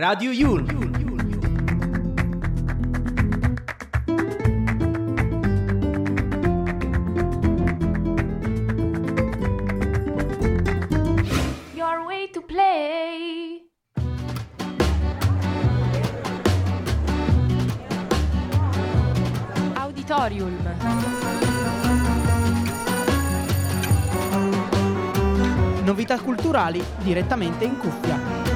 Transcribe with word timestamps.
Radio 0.00 0.30
Yulm. 0.30 0.64
Your 11.74 12.06
way 12.06 12.30
to 12.30 12.40
play. 12.42 13.66
Auditorium. 19.74 20.56
Novità 25.82 26.20
culturali 26.20 26.84
direttamente 27.02 27.64
in 27.64 27.76
cuffia. 27.78 28.47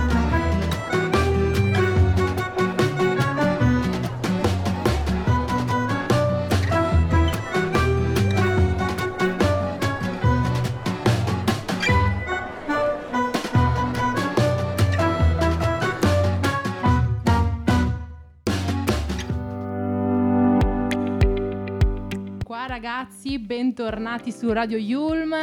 Bentornati 23.92 24.32
su 24.32 24.50
Radio 24.50 24.78
Yulm. 24.78 25.34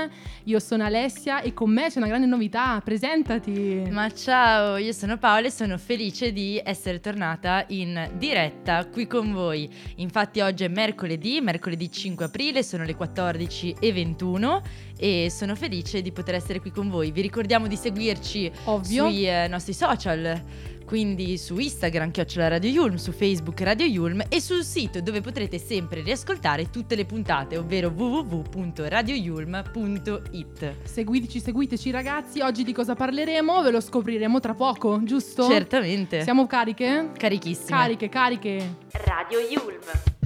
Io 0.46 0.58
sono 0.58 0.84
Alessia 0.84 1.42
e 1.42 1.54
con 1.54 1.70
me 1.70 1.90
c'è 1.90 2.00
una 2.00 2.08
grande 2.08 2.26
novità. 2.26 2.82
Presentati. 2.84 3.84
Ma 3.92 4.10
ciao, 4.10 4.78
io 4.78 4.92
sono 4.92 5.20
Paola 5.20 5.46
e 5.46 5.52
sono 5.52 5.78
felice 5.78 6.34
di 6.34 6.60
essere 6.64 7.00
tornata 7.00 7.64
in 7.68 8.10
diretta 8.18 8.88
qui 8.88 9.06
con 9.06 9.32
voi. 9.34 9.70
Infatti 9.98 10.40
oggi 10.40 10.64
è 10.64 10.68
mercoledì, 10.68 11.40
mercoledì 11.42 11.92
5 11.92 12.26
aprile, 12.26 12.64
sono 12.64 12.86
le 12.86 12.98
14.21 12.98 14.62
e 14.98 15.28
sono 15.30 15.56
felice 15.56 16.02
di 16.02 16.12
poter 16.12 16.34
essere 16.34 16.60
qui 16.60 16.72
con 16.72 16.90
voi. 16.90 17.12
Vi 17.12 17.22
ricordiamo 17.22 17.68
di 17.68 17.76
seguirci 17.76 18.52
Ovvio. 18.64 19.06
sui 19.06 19.30
eh, 19.30 19.48
nostri 19.48 19.74
social. 19.74 20.42
Quindi 20.90 21.38
su 21.38 21.60
Instagram, 21.60 22.10
chiocciola 22.10 22.48
Radio 22.48 22.72
Yulm, 22.72 22.96
su 22.96 23.12
Facebook 23.12 23.62
Radio 23.62 23.86
Yulm 23.86 24.24
e 24.28 24.42
sul 24.42 24.64
sito 24.64 25.02
dove 25.02 25.22
potrete 25.22 25.60
sempre 25.60 26.02
riascoltare 26.02 26.72
tutte 26.72 26.96
le 26.96 27.06
puntate, 27.06 27.58
ovvero 27.58 27.94
www.radioyulm.it. 27.96 30.74
Seguiteci, 30.86 31.42
seguiteci 31.42 31.92
ragazzi. 31.92 32.42
Oggi 32.42 32.64
di 32.64 32.74
cosa 32.74 32.96
parleremo? 32.96 33.62
Ve 33.62 33.70
lo 33.70 33.82
scopriremo 33.82 34.40
tra 34.40 34.56
poco, 34.56 35.00
giusto? 35.04 35.48
Certamente. 35.48 36.24
Siamo 36.24 36.48
cariche? 36.48 37.12
Carichissime. 37.16 37.78
Cariche, 37.78 38.10
cariche. 38.10 38.78
Radio 39.06 39.38
Yulm. 39.42 40.18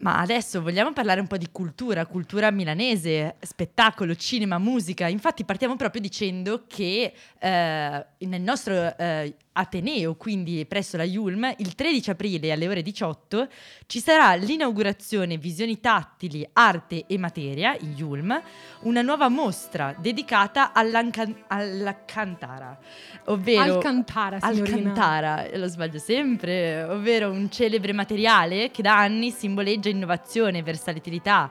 Ma 0.00 0.18
adesso 0.18 0.62
vogliamo 0.62 0.92
parlare 0.92 1.20
un 1.20 1.26
po' 1.26 1.36
di 1.36 1.48
cultura, 1.52 2.06
cultura 2.06 2.50
milanese, 2.50 3.36
spettacolo, 3.40 4.14
cinema, 4.14 4.56
musica. 4.56 5.08
Infatti 5.08 5.44
partiamo 5.44 5.76
proprio 5.76 6.00
dicendo 6.00 6.64
che 6.66 7.12
eh, 7.38 8.06
nel 8.18 8.40
nostro 8.40 8.96
eh, 8.96 9.34
Ateneo, 9.52 10.14
quindi 10.14 10.64
presso 10.64 10.96
la 10.96 11.04
Yulm, 11.04 11.52
il 11.58 11.74
13 11.74 12.10
aprile 12.10 12.50
alle 12.50 12.66
ore 12.66 12.80
18 12.82 13.48
ci 13.86 14.00
sarà 14.00 14.32
l'inaugurazione 14.34 15.36
Visioni 15.36 15.80
tattili, 15.80 16.48
arte 16.52 17.04
e 17.06 17.18
materia, 17.18 17.76
in 17.80 17.92
Yulm, 17.94 18.40
una 18.82 19.02
nuova 19.02 19.28
mostra 19.28 19.94
dedicata 19.98 20.72
all'Alcantara, 20.72 22.78
ovvero... 23.26 23.74
Alcantara, 23.74 24.40
signorina. 24.40 24.76
Alcantara, 24.76 25.58
lo 25.58 25.66
sbaglio 25.66 25.98
sempre, 25.98 26.84
ovvero 26.84 27.30
un 27.30 27.50
celebre 27.50 27.92
materiale 27.92 28.70
che 28.70 28.80
da 28.82 28.98
anni 28.98 29.30
simboleggia 29.30 29.89
innovazione, 29.90 30.62
versatilità 30.62 31.50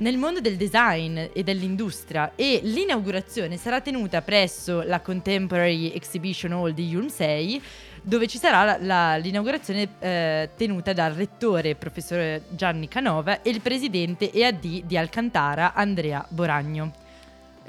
nel 0.00 0.16
mondo 0.16 0.40
del 0.40 0.56
design 0.56 1.18
e 1.32 1.42
dell'industria 1.42 2.32
e 2.36 2.60
l'inaugurazione 2.62 3.56
sarà 3.56 3.80
tenuta 3.80 4.22
presso 4.22 4.82
la 4.82 5.00
Contemporary 5.00 5.88
Exhibition 5.90 6.52
Hall 6.52 6.70
di 6.72 6.86
Yulm 6.86 7.08
6 7.08 7.62
dove 8.02 8.28
ci 8.28 8.38
sarà 8.38 8.62
la- 8.64 8.78
la- 8.80 9.16
l'inaugurazione 9.16 9.88
eh, 9.98 10.50
tenuta 10.56 10.92
dal 10.92 11.12
rettore 11.14 11.74
professor 11.74 12.40
Gianni 12.50 12.86
Canova 12.86 13.42
e 13.42 13.50
il 13.50 13.60
presidente 13.60 14.30
EAD 14.30 14.84
di 14.84 14.96
Alcantara 14.96 15.74
Andrea 15.74 16.24
Boragno. 16.28 16.92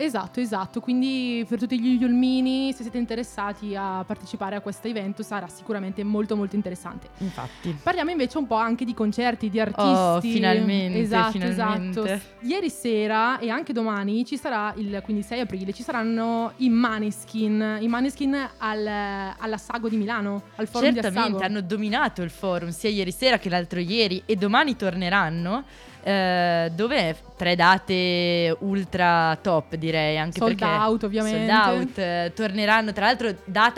Esatto, 0.02 0.40
esatto. 0.40 0.80
Quindi 0.80 1.46
per 1.48 1.60
tutti 1.60 1.78
gli 1.80 2.02
Yulmini, 2.02 2.72
se 2.72 2.84
siete 2.84 2.98
interessati 2.98 3.76
a 3.76 4.04
partecipare 4.08 4.56
a 4.56 4.62
questo 4.62 4.88
evento, 4.88 5.24
sarà 5.24 5.48
sicuramente 5.48 6.04
molto 6.06 6.38
molto 6.38 6.56
interessante. 6.56 7.10
Infatti. 7.18 7.78
Parliamo 7.84 8.10
invece 8.10 8.38
un 8.38 8.48
po' 8.48 8.56
anche 8.56 8.86
di 8.86 8.94
concerti, 8.94 9.50
di 9.50 9.60
artisti. 9.60 9.82
Oh, 9.82 10.22
finalmente, 10.22 11.00
Esatto, 11.00 11.32
finalmente. 11.32 12.00
esatto. 12.00 12.24
Ieri 12.42 12.70
sera 12.70 13.40
e 13.40 13.50
anche 13.50 13.74
domani 13.74 14.24
ci 14.24 14.38
sarà, 14.38 14.74
il 14.78 15.02
quindi 15.04 15.22
6 15.22 15.42
aprile, 15.42 15.74
ci 15.74 15.84
saranno 15.84 16.54
i 16.58 16.70
Maneskin. 16.70 17.80
I 17.82 17.88
Maneskin 17.88 18.50
al, 18.58 18.88
alla 19.38 19.58
Sago 19.58 19.90
di 19.90 19.98
Milano, 19.98 20.44
al 20.56 20.68
forum 20.68 20.92
di 20.92 21.00
Assago. 21.00 21.14
Certamente 21.16 21.46
hanno 21.46 21.62
dominato 21.62 22.22
il 22.22 22.30
forum 22.30 22.70
sia 22.70 22.90
ieri 22.90 23.12
sera 23.12 23.38
che 23.38 23.50
l'altro 23.50 23.82
ieri 23.82 24.24
e 24.26 24.38
domani 24.38 24.78
torneranno. 24.78 25.66
Eh, 26.04 26.72
dove 26.74 27.16
tre 27.36 27.56
date 27.56 28.56
ultra 28.60 29.38
top 29.42 29.76
direi 29.76 30.18
anche 30.18 30.40
Sold 30.40 30.58
perché 30.58 30.74
out, 30.76 31.04
ovviamente. 31.04 31.54
sold 31.54 31.80
out 31.80 31.98
eh, 31.98 32.32
torneranno 32.36 32.92
tra 32.94 33.06
l'altro 33.06 33.34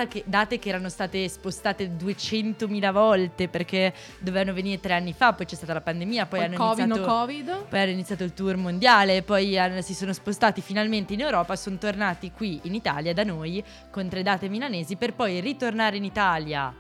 che- 0.08 0.24
date 0.26 0.58
che 0.60 0.70
erano 0.70 0.90
state 0.90 1.28
spostate 1.28 1.92
200.000 1.98 2.92
volte 2.92 3.48
perché 3.48 3.94
dovevano 4.20 4.54
venire 4.54 4.80
tre 4.80 4.94
anni 4.94 5.14
fa 5.14 5.34
poi 5.34 5.46
c'è 5.46 5.56
stata 5.56 5.74
la 5.74 5.82
pandemia 5.82 6.26
poi, 6.26 6.40
Poi 6.40 6.48
hanno 6.48 6.58
Covid, 6.58 6.80
iniziato 6.86 7.08
no 7.08 7.14
Covid. 7.14 7.66
poi 7.70 7.80
hanno 7.82 7.92
iniziato 7.92 8.24
il 8.24 8.34
tour 8.34 8.56
mondiale, 8.56 9.22
poi 9.22 9.58
hanno- 9.58 9.82
si 9.82 9.94
sono 9.94 10.14
spostati 10.14 10.62
finalmente 10.62 11.14
in 11.14 11.22
Europa, 11.22 11.56
sono 11.56 11.78
tornati 11.78 12.32
qui 12.32 12.60
in 12.64 12.74
Italia 12.74 13.14
da 13.14 13.24
noi 13.24 13.64
con 13.92 14.08
tre 14.10 14.24
date 14.24 14.50
milanesi 14.50 14.96
per 14.96 15.14
poi 15.14 15.40
ritornare 15.40 15.98
in 15.98 16.04
Italia 16.04 16.74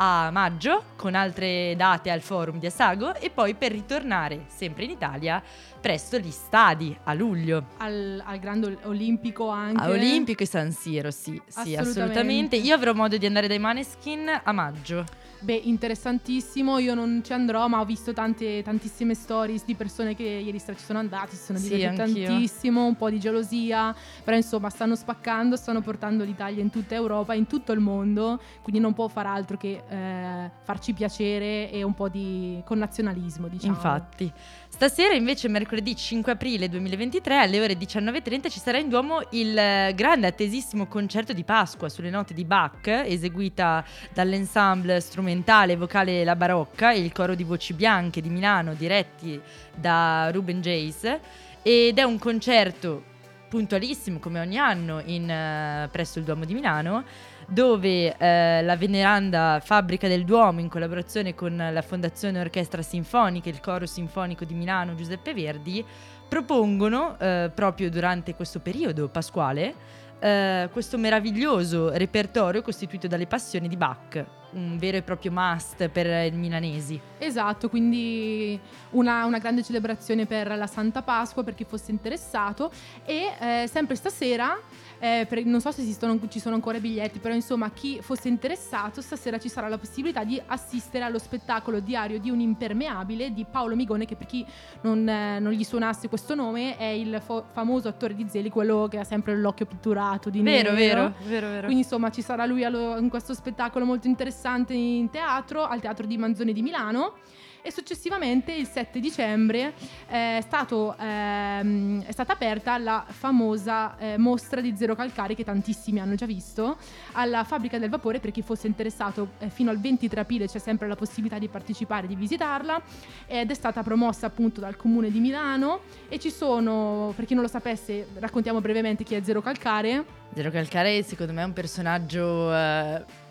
a 0.00 0.30
maggio 0.30 0.84
con 0.96 1.14
altre 1.14 1.74
date 1.76 2.10
al 2.10 2.20
forum 2.20 2.58
di 2.58 2.66
Assago 2.66 3.14
e 3.14 3.30
poi 3.30 3.54
per 3.54 3.72
ritornare 3.72 4.44
sempre 4.46 4.84
in 4.84 4.90
Italia 4.90 5.42
presto 5.80 6.18
gli 6.18 6.30
stadi 6.30 6.96
a 7.04 7.14
luglio. 7.14 7.64
Al, 7.78 8.22
al 8.24 8.38
Grande 8.38 8.66
Ol- 8.66 8.78
Olimpico 8.84 9.48
anche. 9.48 9.80
A 9.82 9.88
Olimpico 9.90 10.42
e 10.42 10.46
San 10.46 10.72
Siro, 10.72 11.10
sì, 11.10 11.40
sì, 11.46 11.58
Assolutamente. 11.58 11.78
assolutamente. 11.78 12.56
Io 12.56 12.74
avrò 12.74 12.92
modo 12.94 13.16
di 13.16 13.26
andare 13.26 13.46
dai 13.48 13.58
Maneskin 13.58 14.40
a 14.44 14.52
maggio. 14.52 15.04
Beh, 15.40 15.54
interessantissimo. 15.54 16.78
Io 16.78 16.94
non 16.94 17.20
ci 17.24 17.32
andrò, 17.32 17.68
ma 17.68 17.78
ho 17.78 17.84
visto 17.84 18.12
tante, 18.12 18.60
tantissime 18.62 19.14
stories 19.14 19.64
di 19.64 19.76
persone 19.76 20.16
che 20.16 20.24
ieri 20.24 20.58
sera 20.58 20.76
ci 20.76 20.84
sono 20.84 20.98
andate, 20.98 21.36
si 21.36 21.44
sono 21.44 21.58
Sì, 21.58 21.68
divertite 21.76 22.02
anch'io. 22.02 22.26
tantissimo, 22.26 22.84
un 22.84 22.96
po' 22.96 23.08
di 23.08 23.20
gelosia. 23.20 23.94
Però 24.24 24.36
insomma, 24.36 24.68
stanno 24.68 24.96
spaccando, 24.96 25.54
stanno 25.54 25.80
portando 25.80 26.24
l'Italia 26.24 26.60
in 26.60 26.70
tutta 26.70 26.96
Europa, 26.96 27.34
in 27.34 27.46
tutto 27.46 27.70
il 27.70 27.78
mondo. 27.78 28.40
Quindi 28.62 28.80
non 28.80 28.94
può 28.94 29.06
far 29.06 29.26
altro 29.26 29.56
che 29.56 29.80
eh, 29.88 30.50
farci 30.64 30.92
piacere 30.92 31.70
e 31.70 31.84
un 31.84 31.94
po' 31.94 32.08
di 32.08 32.60
connazionalismo, 32.64 33.46
diciamo. 33.46 33.74
Infatti. 33.74 34.32
Stasera 34.78 35.12
invece 35.14 35.48
mercoledì 35.48 35.96
5 35.96 36.30
aprile 36.30 36.68
2023 36.68 37.36
alle 37.36 37.60
ore 37.60 37.74
19.30 37.74 38.48
ci 38.48 38.60
sarà 38.60 38.78
in 38.78 38.88
Duomo 38.88 39.22
il 39.30 39.58
eh, 39.58 39.92
grande 39.92 40.28
attesissimo 40.28 40.86
concerto 40.86 41.32
di 41.32 41.42
Pasqua 41.42 41.88
sulle 41.88 42.10
note 42.10 42.32
di 42.32 42.44
Bach 42.44 42.86
eseguita 42.86 43.84
dall'ensemble 44.14 45.00
strumentale 45.00 45.72
e 45.72 45.76
vocale 45.76 46.22
La 46.22 46.36
Barocca 46.36 46.92
e 46.92 47.00
il 47.00 47.10
coro 47.10 47.34
di 47.34 47.42
voci 47.42 47.72
bianche 47.72 48.20
di 48.20 48.28
Milano 48.28 48.74
diretti 48.74 49.40
da 49.74 50.30
Ruben 50.30 50.60
Jace 50.60 51.20
ed 51.60 51.98
è 51.98 52.04
un 52.04 52.20
concerto 52.20 53.02
puntualissimo 53.48 54.20
come 54.20 54.38
ogni 54.38 54.58
anno 54.58 55.02
in, 55.04 55.28
eh, 55.28 55.88
presso 55.90 56.20
il 56.20 56.24
Duomo 56.24 56.44
di 56.44 56.54
Milano 56.54 57.02
dove 57.48 58.14
eh, 58.14 58.62
la 58.62 58.76
veneranda 58.76 59.60
Fabbrica 59.64 60.06
del 60.06 60.24
Duomo, 60.24 60.60
in 60.60 60.68
collaborazione 60.68 61.34
con 61.34 61.56
la 61.56 61.82
Fondazione 61.82 62.40
Orchestra 62.40 62.82
Sinfonica 62.82 63.48
e 63.48 63.52
il 63.52 63.60
Coro 63.60 63.86
Sinfonico 63.86 64.44
di 64.44 64.54
Milano 64.54 64.94
Giuseppe 64.94 65.32
Verdi, 65.32 65.84
propongono 66.28 67.18
eh, 67.18 67.50
proprio 67.54 67.88
durante 67.88 68.34
questo 68.34 68.60
periodo 68.60 69.08
pasquale 69.08 69.74
eh, 70.20 70.68
questo 70.72 70.98
meraviglioso 70.98 71.90
repertorio 71.90 72.60
costituito 72.60 73.06
dalle 73.06 73.26
passioni 73.26 73.68
di 73.68 73.76
Bach. 73.76 74.24
un 74.50 74.78
vero 74.78 74.96
e 74.96 75.02
proprio 75.02 75.30
must 75.30 75.88
per 75.88 76.06
i 76.06 76.30
milanesi. 76.30 76.98
Esatto, 77.18 77.68
quindi 77.68 78.58
una, 78.90 79.26
una 79.26 79.38
grande 79.38 79.62
celebrazione 79.62 80.26
per 80.26 80.56
la 80.56 80.66
Santa 80.66 81.02
Pasqua 81.02 81.44
per 81.44 81.54
chi 81.54 81.64
fosse 81.64 81.90
interessato 81.90 82.70
e 83.04 83.32
eh, 83.38 83.66
sempre 83.68 83.94
stasera, 83.94 84.58
eh, 85.00 85.26
per- 85.28 85.44
non 85.44 85.60
so 85.60 85.70
se 85.70 85.80
esistono, 85.82 86.18
ci 86.28 86.40
sono 86.40 86.54
ancora 86.54 86.78
i 86.78 86.80
biglietti, 86.80 87.18
però 87.18 87.34
insomma 87.34 87.70
chi 87.70 87.98
fosse 88.00 88.28
interessato 88.28 89.00
stasera 89.00 89.38
ci 89.38 89.48
sarà 89.48 89.68
la 89.68 89.78
possibilità 89.78 90.24
di 90.24 90.40
assistere 90.46 91.04
allo 91.04 91.18
spettacolo 91.18 91.80
Diario 91.80 92.18
di 92.18 92.30
un 92.30 92.40
impermeabile 92.40 93.32
di 93.32 93.44
Paolo 93.50 93.74
Migone 93.76 94.04
che 94.06 94.16
per 94.16 94.26
chi 94.26 94.44
non, 94.82 95.08
eh, 95.08 95.38
non 95.38 95.52
gli 95.52 95.64
suonasse 95.64 96.08
questo 96.08 96.34
nome 96.34 96.76
è 96.76 96.86
il 96.86 97.20
fo- 97.24 97.44
famoso 97.52 97.88
attore 97.88 98.14
di 98.14 98.26
Zeli, 98.28 98.50
quello 98.50 98.88
che 98.90 98.98
ha 98.98 99.04
sempre 99.04 99.36
l'occhio 99.36 99.66
pitturato 99.66 100.30
di 100.30 100.40
Vero, 100.42 100.72
nero. 100.72 100.76
vero, 100.76 101.14
vero, 101.26 101.46
vero. 101.48 101.64
Quindi 101.66 101.82
insomma 101.82 102.10
ci 102.10 102.22
sarà 102.22 102.44
lui 102.46 102.64
allo- 102.64 102.98
in 102.98 103.08
questo 103.08 103.34
spettacolo 103.34 103.84
molto 103.84 104.06
interessante 104.08 104.74
in 104.74 105.10
teatro, 105.10 105.64
al 105.64 105.80
Teatro 105.80 106.06
di 106.06 106.16
Manzoni 106.18 106.52
di 106.52 106.62
Milano. 106.62 107.14
E 107.60 107.72
successivamente 107.72 108.52
il 108.52 108.66
7 108.66 109.00
dicembre 109.00 109.72
eh, 110.08 110.38
è, 110.38 110.40
stato, 110.40 110.96
ehm, 110.98 112.04
è 112.04 112.12
stata 112.12 112.32
aperta 112.32 112.78
la 112.78 113.04
famosa 113.06 113.98
eh, 113.98 114.16
mostra 114.16 114.60
di 114.60 114.74
Zero 114.76 114.94
Calcari 114.94 115.34
che 115.34 115.44
tantissimi 115.44 115.98
hanno 116.00 116.14
già 116.14 116.24
visto 116.24 116.76
alla 117.12 117.44
Fabbrica 117.44 117.78
del 117.78 117.90
Vapore 117.90 118.20
per 118.20 118.30
chi 118.30 118.42
fosse 118.42 118.68
interessato 118.68 119.30
eh, 119.38 119.50
fino 119.50 119.70
al 119.70 119.78
23 119.80 120.20
aprile 120.20 120.46
c'è 120.46 120.58
sempre 120.58 120.86
la 120.86 120.96
possibilità 120.96 121.38
di 121.38 121.48
partecipare, 121.48 122.06
di 122.06 122.14
visitarla 122.14 122.80
ed 123.26 123.50
è 123.50 123.54
stata 123.54 123.82
promossa 123.82 124.26
appunto 124.26 124.60
dal 124.60 124.76
comune 124.76 125.10
di 125.10 125.18
Milano 125.18 125.80
e 126.08 126.18
ci 126.18 126.30
sono, 126.30 127.12
per 127.16 127.24
chi 127.24 127.34
non 127.34 127.42
lo 127.42 127.48
sapesse, 127.48 128.06
raccontiamo 128.14 128.60
brevemente 128.60 129.04
chi 129.04 129.14
è 129.14 129.22
Zero 129.22 129.42
Calcare. 129.42 130.04
Zero 130.32 130.50
Calcare 130.50 131.02
secondo 131.02 131.32
me 131.32 131.42
è 131.42 131.44
un 131.44 131.52
personaggio 131.52 132.54
eh, 132.54 133.26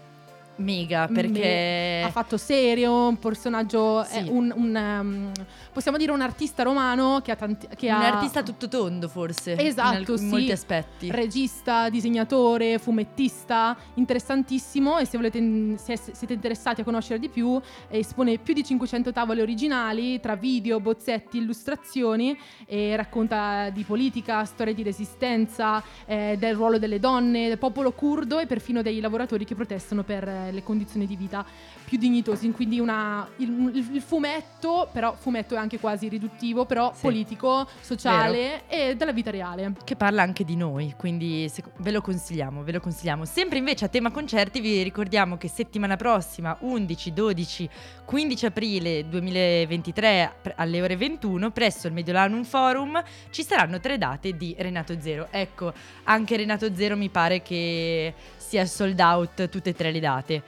mega 0.57 1.07
perché 1.07 2.01
ha 2.05 2.09
fatto 2.11 2.37
serio, 2.37 3.07
un 3.07 3.17
personaggio, 3.17 4.03
Sì. 4.03 4.25
un, 4.29 4.51
un, 4.55 4.75
um, 4.75 5.31
possiamo 5.73 5.97
dire 5.97 6.11
un 6.11 6.21
artista 6.21 6.63
romano 6.63 7.21
che 7.23 7.31
ha 7.31 7.35
tanti... 7.35 7.67
Che 7.75 7.87
un 7.87 7.93
ha 7.93 8.07
artista 8.13 8.41
tutto 8.43 8.67
tondo 8.67 9.07
forse 9.07 9.51
in, 9.53 9.59
Esatto, 9.59 9.95
alc- 9.97 10.09
in 10.09 10.17
sì. 10.17 10.25
molti 10.25 10.51
aspetti. 10.51 11.11
regista, 11.11 11.89
disegnatore, 11.89 12.77
fumettista, 12.79 13.75
interessantissimo 13.95 14.97
e 14.97 15.05
se, 15.05 15.17
volete, 15.17 15.77
se 15.77 15.95
s- 15.97 16.11
siete 16.11 16.33
interessati 16.33 16.81
a 16.81 16.83
conoscere 16.83 17.19
di 17.19 17.29
più, 17.29 17.59
eh, 17.89 17.99
espone 17.99 18.37
più 18.37 18.53
di 18.53 18.63
500 18.63 19.11
tavole 19.11 19.41
originali 19.41 20.19
tra 20.19 20.35
video, 20.35 20.79
bozzetti, 20.79 21.37
illustrazioni 21.37 22.37
e 22.65 22.95
racconta 22.95 23.69
di 23.69 23.83
politica, 23.83 24.43
storie 24.45 24.73
di 24.73 24.83
resistenza, 24.83 25.83
eh, 26.05 26.35
del 26.39 26.55
ruolo 26.55 26.79
delle 26.79 26.99
donne, 26.99 27.47
del 27.47 27.57
popolo 27.57 27.91
curdo 27.91 28.39
e 28.39 28.45
perfino 28.47 28.81
dei 28.81 28.99
lavoratori 28.99 29.45
che 29.45 29.55
protestano 29.55 30.03
per 30.03 30.46
eh, 30.47 30.51
le 30.51 30.63
condizioni 30.63 31.05
di 31.05 31.15
vita 31.15 31.45
più 31.85 31.97
dignitosi. 31.97 32.51
Quindi 32.51 32.79
una, 32.79 33.27
il, 33.37 33.49
il- 33.73 33.89
il 33.95 34.01
fumetto, 34.01 34.89
però 34.91 35.13
fumetto 35.15 35.55
è 35.55 35.57
anche 35.57 35.79
quasi 35.79 36.07
riduttivo, 36.09 36.65
però 36.65 36.91
Sì. 36.93 37.01
politico, 37.01 37.67
sociale 37.81 38.67
e 38.67 38.95
della 38.95 39.11
vita 39.13 39.31
reale. 39.31 39.73
che 39.83 39.95
parla 39.95 40.21
anche 40.21 40.43
di 40.43 40.55
noi, 40.55 40.93
quindi 40.97 41.47
se- 41.49 41.63
ve 41.77 41.91
lo 41.91 42.01
consigliamo, 42.01 42.63
ve 42.63 42.73
lo 42.73 42.79
consigliamo. 42.79 43.25
Sempre 43.25 43.57
invece 43.57 43.85
a 43.85 43.87
tema 43.87 44.11
concerti 44.11 44.59
vi 44.59 44.83
ricordiamo 44.83 45.37
che 45.37 45.47
settimana 45.47 45.95
prossima, 45.95 46.57
11, 46.61 47.13
12, 47.13 47.69
15 48.05 48.45
aprile 48.45 49.07
2023 49.07 50.33
pre- 50.41 50.53
alle 50.57 50.81
ore 50.81 50.95
21 50.95 51.51
presso 51.51 51.87
il 51.87 51.93
Mediolanum 51.93 52.43
Forum 52.43 53.01
ci 53.29 53.43
saranno 53.43 53.79
tre 53.79 53.97
date 53.97 54.35
di 54.35 54.55
Renato 54.57 54.99
Zero. 54.99 55.27
Ecco, 55.31 55.73
anche 56.03 56.35
Renato 56.37 56.73
Zero 56.75 56.95
mi 56.97 57.09
pare 57.09 57.41
che 57.41 58.13
sia 58.47 58.65
sold 58.65 58.99
out 58.99 59.49
tutte 59.49 59.71
e 59.71 59.73
tre 59.73 59.91
le 59.91 59.99
date. 59.99 60.41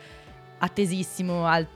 Attesissimo, 0.59 1.45
al- 1.45 1.67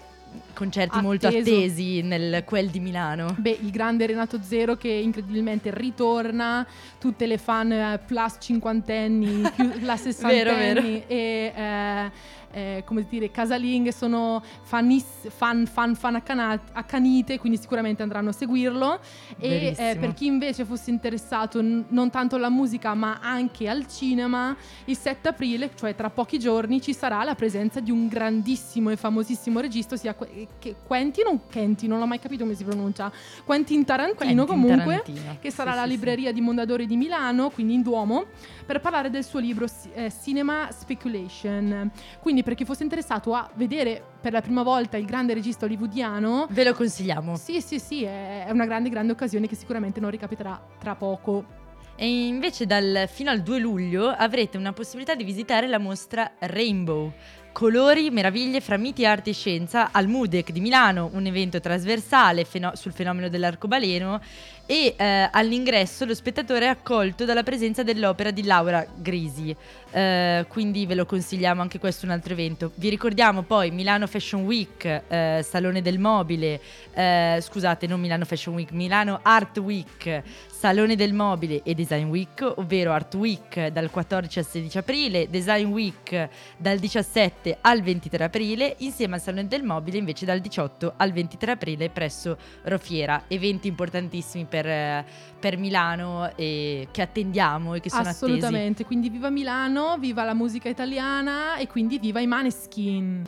concerti 0.54 1.00
molto 1.02 1.28
Atteso. 1.28 1.52
attesi 1.52 2.02
nel 2.02 2.44
quel 2.46 2.70
di 2.70 2.80
Milano. 2.80 3.36
Beh, 3.38 3.58
il 3.62 3.70
grande 3.72 4.06
Renato 4.06 4.40
Zero 4.42 4.76
che 4.78 4.88
incredibilmente 4.90 5.70
ritorna, 5.72 6.66
tutte 6.98 7.28
le 7.28 7.38
fan 7.38 7.72
eh, 7.72 8.00
plus 8.06 8.38
cinquantenni, 8.40 9.42
più 9.56 9.66
la 9.84 9.96
Vero, 9.96 10.56
vero. 10.56 10.82
sessantenni 10.82 11.04
e 11.08 11.54
eh, 11.56 12.12
eh, 12.54 12.84
come 12.86 13.06
dire 13.10 13.32
casalinghe 13.32 13.92
sono 13.92 14.42
fanis- 14.62 15.28
fan, 15.30 15.66
fan, 15.66 15.96
fan 15.96 16.16
accana- 16.16 16.60
accanite, 16.72 17.40
quindi 17.40 17.58
sicuramente 17.58 18.02
andranno 18.04 18.30
a 18.30 18.34
seguirlo. 18.34 19.00
E 19.40 19.74
eh, 19.78 19.98
per 20.00 20.14
chi 20.14 20.28
invece 20.28 20.64
fosse 20.66 20.90
interessato 20.92 21.62
n- 21.62 21.86
non 21.90 22.10
tanto 22.10 22.36
alla 22.36 22.50
musica 22.50 22.94
ma 22.94 23.20
anche 23.22 23.68
al 23.68 23.88
cinema, 23.88 24.56
il 24.86 24.98
7 24.98 25.28
aprile, 25.30 25.72
cioè 25.76 25.96
tra 25.96 26.10
pochi 26.10 26.38
giorni, 26.40 26.82
ci 26.82 26.94
sarà 26.94 27.24
la 27.24 27.36
presenza 27.36 27.80
di 27.80 27.92
un 27.92 28.08
grandissimo 28.08 28.90
e 28.92 28.96
famosissimo 28.96 29.60
regista, 29.60 29.96
ossia 29.96 30.14
que- 30.14 30.48
che- 30.60 30.76
Quentin 30.86 31.26
o 31.28 31.40
Quentin, 31.52 31.90
non 31.90 32.00
l'ho 32.00 32.06
mai 32.06 32.20
capito 32.20 32.44
come 32.44 32.56
si 32.56 32.64
pronuncia, 32.64 33.12
Quentin 33.44 33.84
Tarantino 33.84 34.46
Quentin 34.46 34.46
comunque, 34.46 35.02
Tarantino. 35.04 35.38
che 35.42 35.50
sarà 35.52 35.72
Sì, 35.72 35.78
alla 35.78 35.86
sì, 35.88 35.92
sì. 35.92 35.96
libreria 35.98 36.32
di 36.32 36.42
Mondadori 36.42 36.86
di 36.86 36.96
Milano, 36.98 37.50
quindi 37.50 37.74
in 37.74 37.82
Duomo, 37.82 38.26
per 38.66 38.80
parlare 38.80 39.10
del 39.10 39.24
suo 39.24 39.40
libro 39.40 39.66
eh, 39.94 40.12
Cinema 40.24 40.70
Speculation. 40.72 41.92
Quindi 42.22 42.43
per 42.44 42.54
chi 42.56 42.66
fosse 42.66 42.84
interessato 42.84 43.34
a 43.34 43.50
vedere 43.56 44.02
per 44.22 44.32
la 44.34 44.42
prima 44.42 44.62
volta 44.64 44.98
il 44.98 45.06
grande 45.06 45.34
regista 45.34 45.66
hollywoodiano, 45.66 46.48
Ve 46.50 46.64
lo 46.64 46.74
consigliamo. 46.74 47.36
sì, 47.36 47.62
sì, 47.62 47.80
sì, 47.80 48.04
è 48.04 48.46
è 48.46 48.52
una 48.52 48.66
grande, 48.66 48.90
grande 48.90 49.14
occasione 49.14 49.48
che 49.48 49.56
sicuramente 49.56 50.00
non 50.00 50.10
ricapiterà 50.12 50.62
tra 50.80 50.96
poco. 50.96 51.62
E 51.96 52.26
invece 52.28 52.66
dal, 52.66 53.06
fino 53.08 53.30
al 53.30 53.42
2 53.42 53.60
luglio 53.60 54.08
avrete 54.10 54.58
una 54.58 54.74
possibilità 54.74 55.16
di 55.16 55.24
visitare 55.24 55.68
la 55.68 55.78
mostra 55.78 56.32
Rainbow. 56.40 57.12
Colori, 57.52 58.10
meraviglie 58.10 58.62
fra 58.62 58.78
miti, 58.78 59.06
arte 59.06 59.30
e 59.30 59.34
scienza 59.34 59.90
al 59.92 60.08
MUDEC 60.08 60.50
di 60.52 60.60
Milano, 60.60 61.12
un 61.14 61.28
evento 61.28 61.60
trasversale 61.60 62.46
feno- 62.46 62.72
sul 62.76 62.94
fenomeno 62.94 63.30
dell'arcobaleno 63.30 64.20
e 64.66 64.96
eh, 64.98 65.30
all'ingresso 65.32 66.04
lo 66.06 66.16
spettatore 66.16 66.66
è 66.66 66.70
accolto 66.70 67.26
dalla 67.26 67.44
presenza 67.44 67.84
dell'opera 67.84 68.32
di 68.32 68.44
Laura 68.44 68.84
Grisi. 68.96 69.56
Eh, 69.94 70.46
quindi 70.48 70.88
ve 70.88 70.96
lo 70.96 71.06
consigliamo 71.06 71.62
anche 71.62 71.78
questo 71.78 72.06
è 72.06 72.10
un 72.10 72.16
altro 72.16 72.34
evento. 72.34 72.72
Vi 72.76 72.90
ricordiamo 72.90 73.44
poi 73.44 73.70
Milano 73.70 74.08
Fashion 74.08 74.44
Week, 74.44 74.84
eh, 74.86 75.46
Salone 75.48 75.84
del 75.84 76.00
Mobile, 76.00 76.60
eh, 76.94 77.38
scusate, 77.40 77.86
non 77.86 78.00
Milano 78.00 78.26
Fashion 78.26 78.56
Week, 78.56 78.72
Milano 78.72 79.20
Art 79.22 79.60
Week, 79.60 80.24
Salone 80.48 80.96
del 80.96 81.14
Mobile 81.14 81.62
e 81.64 81.76
Design 81.76 82.08
Week, 82.08 82.54
ovvero 82.56 82.92
Art 82.94 83.14
Week 83.16 83.68
dal 83.68 83.92
14 83.92 84.40
al 84.40 84.46
16 84.46 84.78
aprile, 84.78 85.30
Design 85.30 85.68
Week 85.68 86.30
dal 86.58 86.80
17 86.80 87.58
al 87.62 87.82
23 87.82 88.24
aprile, 88.24 88.76
insieme 88.80 89.16
al 89.16 89.22
Salone 89.22 89.48
del 89.48 89.64
Mobile 89.64 89.98
invece 89.98 90.26
dal 90.26 90.40
18 90.40 90.94
al 90.98 91.12
23 91.12 91.52
aprile 91.52 91.90
presso 91.90 92.38
Rofiera. 92.64 93.26
Eventi 93.28 93.68
importantissimi 93.68 94.46
per, 94.46 95.06
per 95.38 95.58
Milano 95.58 96.32
e 96.36 96.88
che 96.92 97.02
attendiamo 97.02 97.76
e 97.76 97.80
che 97.82 97.90
sono 97.90 98.04
attesi. 98.04 98.24
Assolutamente, 98.24 98.86
quindi 98.86 99.10
viva 99.10 99.30
Milano, 99.30 99.83
viva 100.00 100.24
la 100.24 100.34
musica 100.34 100.70
italiana 100.70 101.58
e 101.58 101.68
quindi 101.68 102.00
viva 102.00 102.20
i 102.20 102.28
Maneskin. 102.28 103.28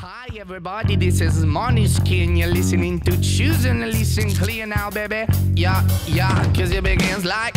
Hi 0.00 0.38
everybody, 0.38 0.96
this 0.96 1.20
is 1.20 1.44
Måneskin. 1.44 2.36
You're 2.36 2.52
listening 2.52 3.00
to 3.00 3.12
Choosing 3.20 3.80
to 3.80 3.86
Listen 3.86 4.32
Clear 4.34 4.66
now, 4.66 4.90
baby. 4.90 5.26
Yeah, 5.54 5.82
yeah, 6.06 6.44
cause 6.54 6.70
it 6.70 6.82
begins 6.82 7.24
like. 7.24 7.54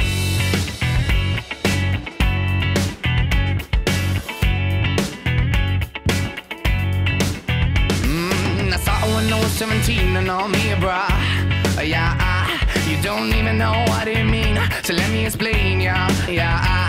Mm, 8.04 8.74
I 8.74 8.78
saw 8.78 9.16
when 9.16 9.32
I 9.32 9.40
was 9.40 9.52
17 9.54 10.16
and 10.16 10.30
all 10.30 10.48
me, 10.48 10.76
bruh. 10.80 11.08
Yeah, 11.88 12.16
I, 12.20 12.60
you 12.90 13.02
don't 13.02 13.34
even 13.34 13.58
know 13.58 13.86
what 13.88 14.08
it 14.08 14.24
mean. 14.26 14.58
So 14.84 14.94
let 14.94 15.10
me 15.12 15.26
explain, 15.26 15.82
yeah, 15.82 16.10
yeah. 16.28 16.60
I, 16.62 16.89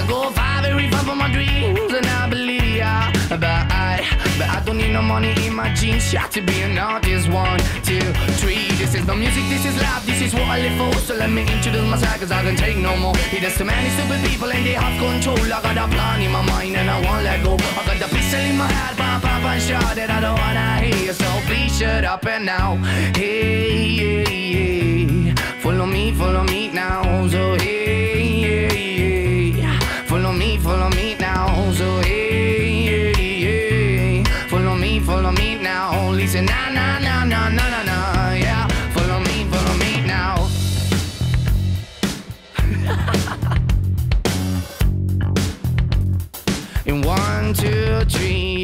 I 0.00 0.06
go 0.06 0.30
far, 0.30 0.62
very 0.62 0.88
far 0.88 1.04
from 1.04 1.18
my 1.18 1.30
dreams, 1.30 1.92
and 1.92 2.06
I 2.06 2.26
believe, 2.26 2.64
yeah. 2.64 3.12
But 3.28 3.44
I, 3.44 4.00
but 4.38 4.48
I 4.48 4.62
don't 4.64 4.78
need 4.78 4.92
no 4.92 5.02
money 5.02 5.34
in 5.46 5.54
my 5.54 5.74
jeans. 5.74 6.10
Yeah, 6.10 6.26
to 6.28 6.40
be 6.40 6.62
an 6.62 6.78
artist, 6.78 7.28
one, 7.28 7.58
two, 7.84 8.00
three. 8.40 8.72
This 8.80 8.94
is 8.94 9.06
no 9.06 9.14
music, 9.14 9.44
this 9.50 9.66
is 9.66 9.76
life, 9.76 10.06
this 10.06 10.22
is 10.22 10.32
what 10.32 10.48
I 10.48 10.58
live 10.62 10.76
for. 10.80 10.98
So 11.00 11.14
let 11.16 11.28
me 11.28 11.42
introduce 11.42 11.86
myself, 11.86 12.18
cause 12.18 12.32
I 12.32 12.42
can 12.42 12.56
take 12.56 12.78
no 12.78 12.96
more. 12.96 13.14
Yeah, 13.30 13.40
there's 13.40 13.58
too 13.58 13.64
many 13.64 13.90
stupid 13.90 14.24
people 14.24 14.50
and 14.50 14.64
they 14.64 14.72
have 14.72 14.96
control. 14.98 15.36
I 15.52 15.60
got 15.60 15.76
a 15.76 15.86
plan 15.94 16.22
in 16.22 16.32
my 16.32 16.42
mind 16.48 16.76
and 16.76 16.88
I 16.88 16.96
won't 17.04 17.22
let 17.22 17.44
go. 17.44 17.54
I 17.54 17.84
got 17.84 17.98
the 18.00 18.08
pistol 18.08 18.40
in 18.40 18.56
my 18.56 18.72
head, 18.72 18.96
pop, 18.96 19.20
pop, 19.20 19.44
and 19.44 19.62
shot 19.62 19.96
that 19.96 20.08
I 20.08 20.20
don't 20.24 20.38
wanna 20.38 20.80
hear. 20.80 21.12
So 21.12 21.28
please 21.44 21.76
shut 21.76 22.04
up 22.04 22.24
and 22.24 22.46
now. 22.46 22.76
Hey, 23.14 24.24
hey, 24.24 24.24
hey. 24.24 25.34
Follow 25.60 25.84
me, 25.84 26.12
follow 26.12 26.44
me 26.44 26.70
now. 26.72 27.28
So 27.28 27.56
hey, 27.58 27.79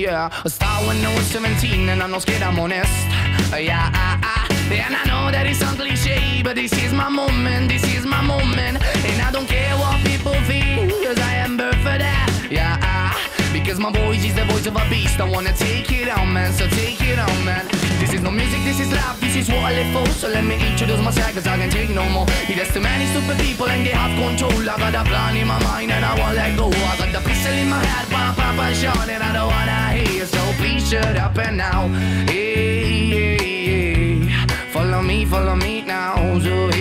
yeah. 0.06 0.30
A 0.44 0.50
when 0.86 1.04
I 1.04 1.14
was 1.14 1.26
17 1.26 1.88
and 1.88 2.02
I'm 2.02 2.10
not 2.10 2.22
scared, 2.22 2.42
I'm 2.42 2.58
honest. 2.58 2.92
Uh, 3.52 3.56
yeah, 3.56 3.90
ah, 3.92 4.18
ah. 4.22 4.46
and 4.70 4.94
I 4.94 5.04
know 5.04 5.30
that 5.32 5.46
it's 5.46 5.58
sounds 5.58 5.80
cliche, 5.80 6.42
but 6.42 6.54
this 6.54 6.72
is 6.72 6.92
my 6.92 7.08
moment, 7.08 7.68
my 13.90 14.00
voice 14.00 14.24
is 14.24 14.34
the 14.34 14.44
voice 14.46 14.66
of 14.66 14.74
a 14.74 14.84
beast. 14.90 15.20
I 15.20 15.28
wanna 15.28 15.52
take 15.52 15.90
it 15.92 16.08
on, 16.08 16.32
man. 16.32 16.52
So 16.52 16.66
take 16.68 17.00
it 17.02 17.18
on, 17.18 17.44
man. 17.44 17.66
This 18.00 18.12
is 18.14 18.20
no 18.20 18.30
music, 18.30 18.60
this 18.64 18.80
is 18.80 18.90
life, 18.90 19.20
this 19.20 19.36
is 19.36 19.48
what 19.48 19.58
I 19.58 19.72
live 19.78 19.90
for. 19.94 20.12
So 20.12 20.28
let 20.28 20.44
me 20.44 20.54
introduce 20.70 21.00
myself, 21.00 21.32
cause 21.34 21.46
I 21.46 21.56
can 21.56 21.70
take 21.70 21.90
no 21.90 22.08
more. 22.08 22.26
There's 22.48 22.72
too 22.72 22.80
many 22.80 23.06
stupid 23.06 23.38
people 23.38 23.66
and 23.66 23.86
they 23.86 23.90
have 23.90 24.12
control. 24.18 24.58
I 24.68 24.76
got 24.76 24.94
a 24.94 25.04
plan 25.08 25.36
in 25.36 25.46
my 25.46 25.62
mind 25.62 25.92
and 25.92 26.04
I 26.04 26.18
won't 26.18 26.34
let 26.34 26.56
go. 26.56 26.66
I 26.68 26.96
got 26.98 27.12
the 27.12 27.20
pistol 27.28 27.52
in 27.52 27.68
my 27.68 27.78
head, 27.84 28.08
pam, 28.08 28.34
pam, 28.34 28.56
pam, 28.56 28.74
shot, 28.74 29.08
and 29.08 29.22
I 29.22 29.32
don't 29.32 29.50
wanna 29.54 29.80
hear. 29.98 30.26
So 30.26 30.42
please 30.58 30.88
shut 30.88 31.16
up 31.16 31.38
and 31.38 31.56
now. 31.56 31.88
Hey, 32.26 33.06
hey, 33.14 33.36
hey. 33.68 34.46
Follow 34.72 35.00
me, 35.02 35.24
follow 35.24 35.54
me 35.54 35.82
now. 35.82 36.38
So 36.40 36.75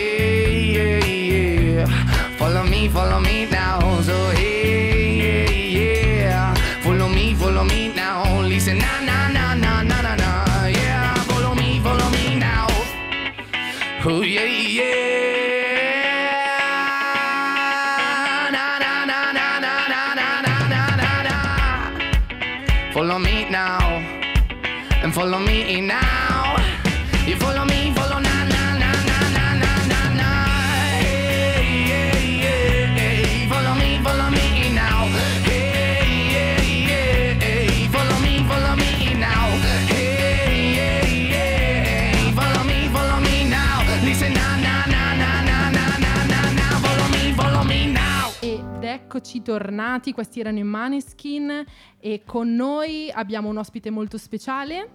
Follow 22.96 23.20
me 23.20 23.44
now, 23.50 24.00
and 25.04 25.14
follow 25.14 25.38
me 25.38 25.82
now. 25.82 26.56
You 27.28 27.36
follow 27.36 27.66
me, 27.66 27.92
follow 27.94 28.20
na 28.20 28.35
eccoci 49.26 49.42
tornati, 49.42 50.12
questi 50.12 50.40
erano 50.40 50.60
i 50.60 50.64
Maneskin 50.64 51.66
e 52.00 52.22
con 52.24 52.54
noi 52.54 53.10
abbiamo 53.12 53.50
un 53.50 53.58
ospite 53.58 53.90
molto 53.90 54.20
speciale 54.20 54.92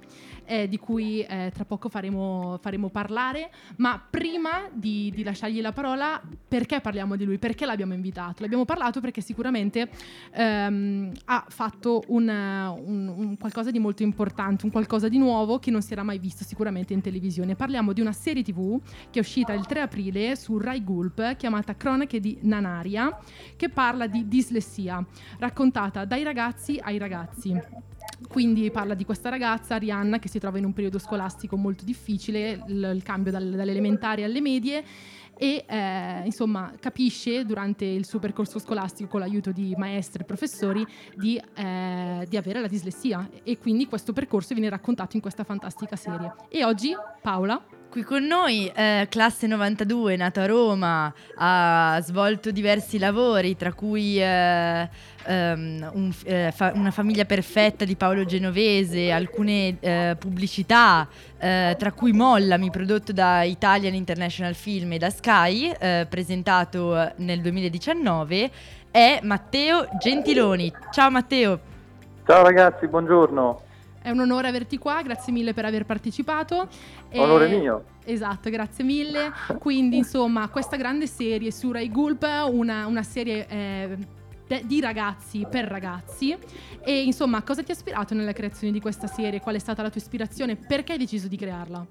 eh, 0.50 0.66
di 0.69 0.78
cui 0.78 1.21
eh, 1.21 1.52
tra 1.54 1.64
poco 1.64 1.88
faremo, 1.88 2.59
faremo 2.61 2.88
parlare, 2.88 3.52
ma 3.76 4.02
prima 4.11 4.69
di, 4.73 5.12
di 5.14 5.23
lasciargli 5.23 5.61
la 5.61 5.71
parola, 5.71 6.21
perché 6.49 6.80
parliamo 6.80 7.14
di 7.14 7.25
lui? 7.25 7.38
Perché 7.38 7.64
l'abbiamo 7.64 7.95
invitato? 7.95 8.42
L'abbiamo 8.42 8.64
parlato 8.64 9.00
perché 9.00 9.21
sicuramente 9.21 9.88
ehm, 10.33 11.12
ha 11.26 11.45
fatto 11.49 12.02
un, 12.09 12.28
un- 12.28 13.14
un 13.16 13.37
qualcosa 13.38 13.71
di 13.71 13.78
molto 13.78 14.02
importante, 14.02 14.64
un 14.64 14.73
qualcosa 14.73 15.09
di 15.09 15.19
nuovo 15.19 15.61
che 15.61 15.71
non 15.71 15.83
si 15.83 15.92
era 15.92 16.02
mai 16.02 16.19
visto 16.19 16.42
sicuramente 16.42 16.92
in 16.95 17.00
televisione. 17.00 17.54
Parliamo 17.54 17.92
di 17.92 18.00
una 18.00 18.12
serie 18.12 18.42
tv 18.42 18.80
che 19.11 19.21
è 19.21 19.23
uscita 19.23 19.52
il 19.52 19.66
3 19.66 19.80
aprile 19.83 20.35
su 20.35 20.59
Rai 20.59 20.83
Gulp 20.83 21.37
chiamata 21.37 21.76
Cronache 21.76 22.19
di 22.19 22.38
Nanaria 22.42 23.16
che 23.54 23.69
parla 23.69 24.09
di 24.09 24.26
dislessia 24.26 25.04
raccontata 25.38 26.04
dai 26.04 26.25
ragazzi 26.25 26.80
ai 26.83 26.99
ragazzi. 26.99 27.88
Quindi 28.29 28.71
parla 28.71 28.95
di 28.95 29.05
questa 29.05 29.29
ragazza, 29.29 29.75
Arianna, 29.75 30.19
che 30.19 30.29
si 30.29 30.39
trova 30.39 30.59
in 30.59 30.65
un 30.65 30.73
periodo 30.73 30.99
scolastico 30.99 31.57
molto 31.57 31.85
difficile, 31.85 32.62
il, 32.69 32.93
il 32.95 33.03
cambio 33.03 33.33
dal- 33.33 33.50
dalle 33.50 33.71
elementari 33.71 34.23
alle 34.23 34.41
medie 34.41 34.85
e 35.37 35.65
eh, 35.67 36.23
insomma 36.27 36.75
capisce 36.79 37.47
durante 37.47 37.87
il 37.87 38.05
suo 38.05 38.19
percorso 38.19 38.59
scolastico 38.59 39.09
con 39.09 39.21
l'aiuto 39.21 39.53
di 39.53 39.75
maestri 39.75 40.23
e 40.23 40.27
professori 40.27 40.87
di, 41.15 41.41
eh, 41.55 42.27
di 42.29 42.37
avere 42.37 42.61
la 42.61 42.67
dislessia 42.67 43.27
e 43.43 43.57
quindi 43.57 43.87
questo 43.87 44.12
percorso 44.12 44.53
viene 44.53 44.69
raccontato 44.69 45.17
in 45.17 45.23
questa 45.23 45.43
fantastica 45.43 45.97
serie. 45.97 46.35
E 46.50 46.62
oggi 46.62 46.95
Paola 47.23 47.80
Qui 47.91 48.05
con 48.05 48.25
noi, 48.25 48.71
eh, 48.73 49.09
classe 49.11 49.49
92, 49.49 50.15
nato 50.15 50.39
a 50.39 50.47
Roma, 50.47 51.13
ha 51.39 51.99
svolto 52.03 52.53
diversi 52.53 52.99
lavori, 53.01 53.57
tra 53.57 53.73
cui 53.73 54.17
eh, 54.23 54.89
ehm, 55.25 55.91
un- 55.95 56.13
eh, 56.25 56.53
fa- 56.55 56.71
una 56.73 56.93
famiglia 56.93 57.25
perfetta 57.25 57.85
di 57.85 57.97
Paolo 57.97 58.25
Genovese, 58.25 59.11
alcune 59.11 59.77
eh, 59.81 60.15
pubblicità, 60.17 61.09
eh, 61.37 61.75
tra 61.77 61.91
cui 61.91 62.13
Mollami, 62.13 62.71
prodotto 62.71 63.11
da 63.13 63.43
Italian 63.43 63.95
International 63.95 64.55
Film 64.55 64.93
e 64.93 64.99
da 64.99 65.11
Sky, 65.11 65.73
eh, 65.77 66.07
presentato 66.09 67.11
nel 67.17 67.41
2019, 67.41 68.51
è 68.93 69.19
Matteo 69.25 69.89
Gentiloni. 69.99 70.73
Ciao 70.93 71.11
Matteo! 71.11 71.59
Ciao 72.25 72.45
ragazzi, 72.45 72.87
buongiorno. 72.87 73.63
È 74.02 74.11
un 74.11 74.21
onore 74.21 74.49
averti 74.49 74.78
qua, 74.78 75.02
grazie 75.02 75.33
mille 75.33 75.52
per 75.52 75.66
aver 75.66 75.85
partecipato. 75.85 76.69
E- 77.09 77.19
Onore 77.19 77.49
mio. 77.49 77.85
Esatto, 78.04 78.49
grazie 78.49 78.83
mille. 78.83 79.30
Quindi, 79.59 79.99
insomma, 79.99 80.49
questa 80.49 80.76
grande 80.76 81.07
serie 81.07 81.50
su 81.50 81.71
Rai 81.71 81.90
Gulp, 81.90 82.26
una, 82.50 82.87
una 82.87 83.02
serie 83.02 83.47
eh, 83.47 83.97
de- 84.47 84.62
di 84.64 84.80
ragazzi 84.80 85.47
per 85.49 85.66
ragazzi. 85.66 86.37
E 86.80 87.02
insomma, 87.02 87.42
cosa 87.42 87.62
ti 87.62 87.73
ha 87.73 87.75
ispirato 87.75 88.14
nella 88.14 88.33
creazione 88.33 88.73
di 88.73 88.80
questa 88.80 89.07
serie? 89.07 89.40
Qual 89.40 89.54
è 89.54 89.59
stata 89.59 89.83
la 89.83 89.90
tua 89.90 90.00
ispirazione? 90.00 90.57
Perché 90.57 90.92
hai 90.92 90.99
deciso 90.99 91.28
di 91.28 91.37
crearla? 91.37 91.87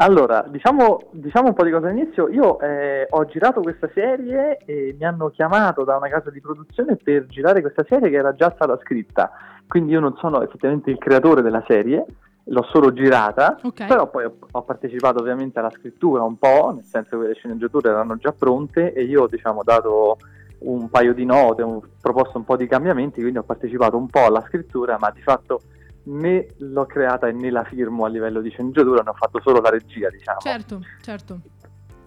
Allora, 0.00 0.44
diciamo, 0.48 1.08
diciamo 1.10 1.48
un 1.48 1.54
po' 1.54 1.64
di 1.64 1.72
cosa 1.72 1.88
all'inizio. 1.88 2.28
Io 2.28 2.60
eh, 2.60 3.06
ho 3.10 3.24
girato 3.24 3.60
questa 3.62 3.90
serie 3.92 4.58
e 4.64 4.94
mi 4.96 5.04
hanno 5.04 5.30
chiamato 5.30 5.82
da 5.82 5.96
una 5.96 6.08
casa 6.08 6.30
di 6.30 6.40
produzione 6.40 6.94
per 6.96 7.26
girare 7.26 7.60
questa 7.60 7.84
serie 7.88 8.08
che 8.08 8.16
era 8.16 8.32
già 8.34 8.52
stata 8.54 8.78
scritta. 8.80 9.30
Quindi 9.68 9.92
io 9.92 10.00
non 10.00 10.16
sono 10.16 10.42
effettivamente 10.42 10.90
il 10.90 10.98
creatore 10.98 11.42
della 11.42 11.62
serie, 11.66 12.04
l'ho 12.44 12.62
solo 12.72 12.92
girata, 12.92 13.58
Ok. 13.62 13.86
però 13.86 14.08
poi 14.08 14.24
ho, 14.24 14.34
ho 14.50 14.62
partecipato 14.62 15.20
ovviamente 15.20 15.58
alla 15.58 15.70
scrittura 15.70 16.22
un 16.22 16.38
po', 16.38 16.72
nel 16.74 16.84
senso 16.84 17.20
che 17.20 17.28
le 17.28 17.34
sceneggiature 17.34 17.90
erano 17.90 18.16
già 18.16 18.32
pronte 18.32 18.94
e 18.94 19.02
io 19.04 19.26
diciamo 19.26 19.60
ho 19.60 19.64
dato 19.64 20.16
un 20.60 20.88
paio 20.88 21.12
di 21.12 21.24
note, 21.26 21.62
ho 21.62 21.82
proposto 22.00 22.38
un 22.38 22.44
po' 22.44 22.56
di 22.56 22.66
cambiamenti, 22.66 23.20
quindi 23.20 23.38
ho 23.38 23.42
partecipato 23.44 23.96
un 23.96 24.08
po' 24.08 24.24
alla 24.24 24.42
scrittura, 24.48 24.96
ma 24.98 25.10
di 25.10 25.20
fatto 25.20 25.60
né 26.04 26.48
l'ho 26.56 26.86
creata 26.86 27.28
e 27.28 27.32
né 27.32 27.50
la 27.50 27.64
firmo 27.64 28.06
a 28.06 28.08
livello 28.08 28.40
di 28.40 28.48
sceneggiatura, 28.48 29.02
ne 29.02 29.10
ho 29.10 29.14
fatto 29.14 29.40
solo 29.42 29.60
la 29.60 29.68
regia, 29.68 30.08
diciamo. 30.08 30.40
Certo, 30.40 30.80
certo. 31.02 31.40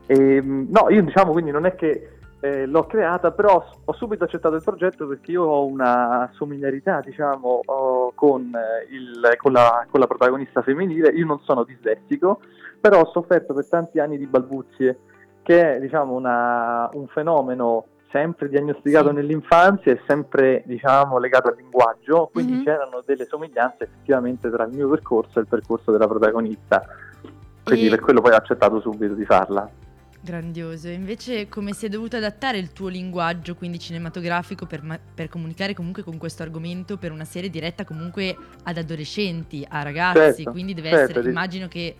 E, 0.07 0.41
mh, 0.41 0.67
no, 0.71 0.89
io 0.89 1.03
diciamo 1.03 1.31
quindi 1.31 1.51
non 1.51 1.65
è 1.65 1.75
che 1.75 2.17
eh, 2.41 2.65
l'ho 2.65 2.85
creata, 2.85 3.31
però 3.31 3.63
ho 3.85 3.93
subito 3.93 4.23
accettato 4.23 4.55
il 4.55 4.63
progetto 4.63 5.07
perché 5.07 5.31
io 5.31 5.43
ho 5.43 5.65
una 5.65 6.29
somigliarità, 6.33 6.99
diciamo, 7.01 7.61
con, 8.15 8.51
eh, 8.53 8.93
il- 8.93 9.35
con 9.37 9.51
la, 9.51 9.85
con 9.89 9.99
la 9.99 10.07
protagonista 10.07 10.61
femminile. 10.61 11.09
Io 11.09 11.25
non 11.25 11.39
sono 11.41 11.63
dislessico, 11.63 12.39
però 12.79 13.01
ho 13.01 13.11
sofferto 13.11 13.53
per 13.53 13.67
tanti 13.67 13.99
anni 13.99 14.17
di 14.17 14.25
balbuzie, 14.25 14.99
che 15.43 15.75
è, 15.75 15.79
diciamo, 15.79 16.13
una- 16.13 16.89
un 16.93 17.07
fenomeno 17.07 17.85
sempre 18.11 18.49
diagnosticato 18.49 19.09
Sì. 19.09 19.13
nell'infanzia 19.13 19.91
e 19.93 20.01
sempre, 20.05 20.63
diciamo, 20.65 21.17
legato 21.17 21.47
al 21.47 21.55
linguaggio, 21.55 22.29
quindi 22.33 22.53
Mhm. 22.55 22.63
c'erano 22.63 23.01
delle 23.05 23.25
somiglianze 23.25 23.83
effettivamente 23.85 24.49
tra 24.49 24.65
il 24.65 24.73
mio 24.73 24.89
percorso 24.89 25.37
e 25.39 25.43
il 25.43 25.47
percorso 25.47 25.91
della 25.91 26.07
protagonista. 26.07 26.83
Quindi 27.63 27.85
E- 27.85 27.89
per 27.89 27.99
quello 28.01 28.19
poi 28.19 28.31
ho 28.31 28.35
accettato 28.35 28.81
subito 28.81 29.13
di 29.13 29.23
farla. 29.25 29.69
Grandioso. 30.23 30.87
Invece 30.87 31.49
come 31.49 31.73
si 31.73 31.87
è 31.87 31.89
dovuto 31.89 32.15
adattare 32.15 32.59
il 32.59 32.71
tuo 32.71 32.89
linguaggio, 32.89 33.55
quindi 33.55 33.79
cinematografico, 33.79 34.67
per, 34.67 34.83
ma- 34.83 34.99
per 35.13 35.29
comunicare 35.29 35.73
comunque 35.73 36.03
con 36.03 36.17
questo 36.17 36.43
argomento 36.43 36.97
per 36.97 37.11
una 37.11 37.25
serie 37.25 37.49
diretta 37.49 37.83
comunque 37.83 38.37
ad 38.63 38.77
adolescenti, 38.77 39.65
a 39.67 39.81
ragazzi, 39.81 40.43
Certo, 40.43 40.51
quindi 40.51 40.75
deve 40.75 40.89
certo, 40.89 41.03
essere, 41.05 41.23
di- 41.23 41.29
immagino 41.29 41.67
che 41.67 41.95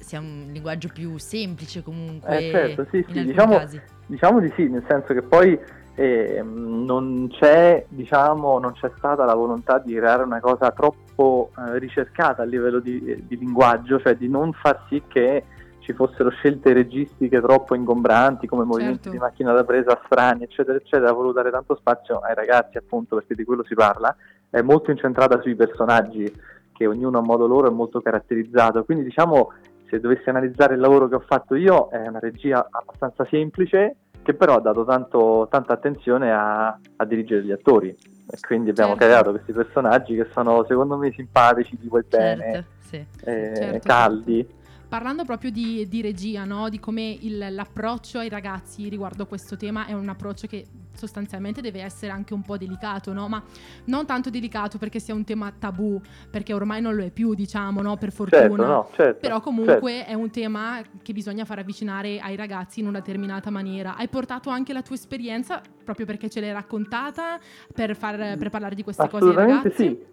sia 0.00 0.20
un 0.20 0.48
linguaggio 0.52 0.88
più 0.88 1.18
semplice 1.18 1.82
comunque 1.82 2.48
Eh, 2.48 2.50
certo, 2.50 2.86
sì, 2.90 3.04
sì, 3.12 3.24
diciamo-. 3.24 3.68
Diciamo 4.06 4.40
di 4.40 4.52
sì, 4.54 4.68
nel 4.68 4.84
senso 4.88 5.12
che 5.12 5.20
poi 5.20 5.58
ehm, 5.96 6.84
non 6.84 7.28
c'è, 7.28 7.84
diciamo, 7.88 8.58
non 8.58 8.72
c'è 8.72 8.90
stata 8.96 9.24
la 9.24 9.34
volontà 9.34 9.78
di 9.80 9.94
creare 9.94 10.22
una 10.22 10.40
cosa 10.40 10.70
troppo 10.70 11.50
eh, 11.58 11.78
ricercata 11.78 12.42
a 12.42 12.46
livello 12.46 12.78
di, 12.78 13.24
di 13.26 13.36
linguaggio, 13.36 14.00
cioè 14.00 14.14
di 14.14 14.28
non 14.28 14.52
far 14.52 14.86
sì 14.88 15.02
che 15.08 15.44
ci 15.86 15.92
fossero 15.92 16.30
scelte 16.30 16.72
registiche 16.72 17.40
troppo 17.40 17.76
ingombranti 17.76 18.48
come 18.48 18.64
movimenti 18.64 19.02
Certo. 19.04 19.10
di 19.10 19.18
macchina 19.18 19.52
da 19.52 19.62
presa 19.62 19.96
strani, 20.04 20.42
eccetera, 20.42 20.76
eccetera, 20.76 21.10
ha 21.10 21.12
voluto 21.12 21.34
dare 21.34 21.52
tanto 21.52 21.76
spazio 21.76 22.18
ai 22.18 22.34
ragazzi, 22.34 22.76
appunto, 22.76 23.14
perché 23.14 23.36
di 23.36 23.44
quello 23.44 23.62
si 23.62 23.74
parla, 23.74 24.14
è 24.50 24.60
molto 24.62 24.90
incentrata 24.90 25.40
sui 25.40 25.54
personaggi 25.54 26.24
che 26.72 26.86
ognuno 26.86 27.18
a 27.18 27.22
modo 27.22 27.46
loro 27.46 27.68
è 27.68 27.70
molto 27.70 28.00
caratterizzato, 28.02 28.84
quindi 28.84 29.04
diciamo 29.04 29.52
se 29.88 30.00
dovessi 30.00 30.28
analizzare 30.28 30.74
il 30.74 30.80
lavoro 30.80 31.06
che 31.06 31.14
ho 31.14 31.22
fatto 31.24 31.54
io 31.54 31.88
è 31.90 32.04
una 32.08 32.18
regia 32.18 32.66
abbastanza 32.68 33.24
semplice 33.30 33.94
che 34.24 34.34
però 34.34 34.56
ha 34.56 34.60
dato 34.60 34.84
tanto- 34.84 35.46
tanta 35.48 35.74
attenzione 35.74 36.32
a, 36.32 36.66
a 36.96 37.04
dirigere 37.04 37.44
gli 37.44 37.52
attori. 37.52 37.90
E 38.28 38.38
quindi 38.40 38.70
abbiamo 38.70 38.96
Certo. 38.96 39.04
creato 39.06 39.30
questi 39.30 39.52
personaggi 39.52 40.16
che 40.16 40.26
sono 40.32 40.64
secondo 40.66 40.96
me 40.96 41.12
simpatici, 41.12 41.78
ti 41.78 41.86
vuoi 41.86 42.02
bene, 42.08 42.42
Certo, 42.42 42.68
sì. 42.80 42.96
eh, 43.24 43.52
Certo. 43.54 43.86
caldi. 43.86 44.55
Parlando 44.96 45.26
proprio 45.26 45.50
di, 45.50 45.86
di 45.88 46.00
regia, 46.00 46.44
no? 46.44 46.70
di 46.70 46.80
come 46.80 47.18
il- 47.20 47.48
l'approccio 47.50 48.16
ai 48.16 48.30
ragazzi 48.30 48.88
riguardo 48.88 49.24
a 49.24 49.26
questo 49.26 49.54
tema 49.54 49.84
è 49.84 49.92
un 49.92 50.08
approccio 50.08 50.46
che 50.46 50.64
sostanzialmente 50.94 51.60
deve 51.60 51.82
essere 51.82 52.10
anche 52.10 52.32
un 52.32 52.40
po' 52.40 52.56
delicato, 52.56 53.12
no? 53.12 53.28
ma 53.28 53.42
non 53.84 54.06
tanto 54.06 54.30
delicato 54.30 54.78
perché 54.78 54.98
sia 54.98 55.12
un 55.12 55.22
tema 55.22 55.52
tabù, 55.52 56.00
perché 56.30 56.54
ormai 56.54 56.80
non 56.80 56.94
lo 56.94 57.02
è 57.04 57.10
più, 57.10 57.34
diciamo, 57.34 57.82
no? 57.82 57.98
per 57.98 58.10
fortuna. 58.10 58.40
Certo, 58.40 58.64
no, 58.64 58.88
certo. 58.94 59.20
Però 59.20 59.34
certo. 59.34 59.50
comunque 59.50 60.06
è 60.06 60.14
un 60.14 60.30
tema 60.30 60.80
che 61.02 61.12
bisogna 61.12 61.44
far 61.44 61.58
avvicinare 61.58 62.18
ai 62.18 62.34
ragazzi 62.34 62.80
in 62.80 62.86
una 62.86 63.00
determinata 63.00 63.50
maniera. 63.50 63.96
Hai 63.96 64.08
portato 64.08 64.48
anche 64.48 64.72
la 64.72 64.80
tua 64.80 64.94
esperienza 64.94 65.60
proprio 65.84 66.06
perché 66.06 66.30
ce 66.30 66.40
l'hai 66.40 66.52
raccontata 66.52 67.38
per, 67.70 67.94
far- 67.94 68.38
per 68.38 68.48
parlare 68.48 68.74
di 68.74 68.82
queste 68.82 69.10
cose 69.10 69.28
ai 69.28 69.34
ragazzi? 69.34 69.72
sì, 69.76 70.04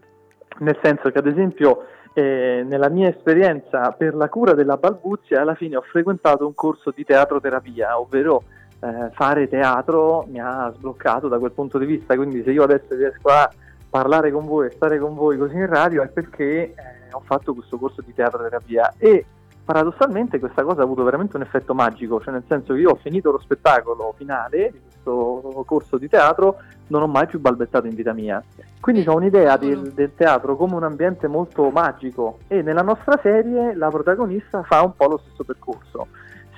nel 0.60 0.78
senso 0.82 1.10
che 1.10 1.18
ad 1.18 1.28
esempio 1.28 1.86
eh, 2.14 2.64
nella 2.68 2.90
mia 2.90 3.10
esperienza 3.10 3.92
per 3.92 4.16
la 4.16 4.30
cura 4.30 4.54
della 4.54 4.78
balbuzia 4.78 5.42
alla 5.42 5.56
fine 5.56 5.78
ho 5.78 5.82
frequentato 5.82 6.46
un 6.46 6.54
corso 6.54 6.92
di 6.96 7.04
teatroterapia, 7.04 8.00
ovvero 8.00 8.44
eh, 8.80 9.10
fare 9.14 9.48
teatro 9.48 10.26
mi 10.30 10.40
ha 10.40 10.72
sbloccato 10.76 11.28
da 11.28 11.40
quel 11.40 11.52
punto 11.52 11.78
di 11.78 11.86
vista, 11.86 12.16
quindi 12.16 12.44
se 12.44 12.52
io 12.52 12.64
adesso 12.64 12.96
riesco 12.96 13.30
a 13.30 13.50
parlare 13.90 14.32
con 14.32 14.46
voi 14.46 14.68
e 14.68 14.72
stare 14.72 15.00
con 15.00 15.16
voi 15.16 15.38
così 15.38 15.56
in 15.56 15.68
radio 15.68 16.04
è 16.04 16.08
perché 16.08 16.46
eh, 16.46 16.74
ho 17.12 17.22
fatto 17.26 17.54
questo 17.54 17.78
corso 17.78 18.02
di 18.02 18.14
teatroterapia. 18.14 18.96
E 18.98 19.26
paradossalmente 19.64 20.40
questa 20.40 20.64
cosa 20.64 20.82
ha 20.82 20.84
avuto 20.84 21.04
veramente 21.04 21.38
un 21.38 21.44
effetto 21.44 21.74
magico, 21.74 22.20
cioè 22.22 22.34
nel 22.34 22.44
senso 22.48 22.74
che 22.74 22.82
io 22.82 22.90
ho 22.90 22.96
finito 22.96 23.32
lo 23.32 23.40
spettacolo 23.40 24.14
finale 24.18 24.72
di 24.72 24.80
questo 24.82 25.64
corso 25.66 25.98
di 25.98 26.10
teatro, 26.10 26.58
non 26.94 27.02
ho 27.02 27.08
mai 27.08 27.26
più 27.26 27.40
balbettato 27.40 27.88
in 27.88 27.96
vita 27.96 28.14
mia. 28.14 28.42
Quindi 28.80 29.04
Eh, 29.04 29.10
ho 29.10 29.16
un'idea 29.16 29.58
del, 29.58 29.92
del 29.94 30.14
teatro 30.16 30.56
come 30.56 30.76
un 30.76 30.84
ambiente 30.84 31.28
molto 31.28 31.70
magico 31.72 32.38
e 32.48 32.62
nella 32.62 32.84
nostra 32.84 33.20
serie 33.22 33.74
la 33.74 33.90
protagonista 33.90 34.62
fa 34.62 34.84
un 34.84 34.94
po' 34.96 35.08
lo 35.08 35.18
stesso 35.18 35.44
percorso. 35.44 36.08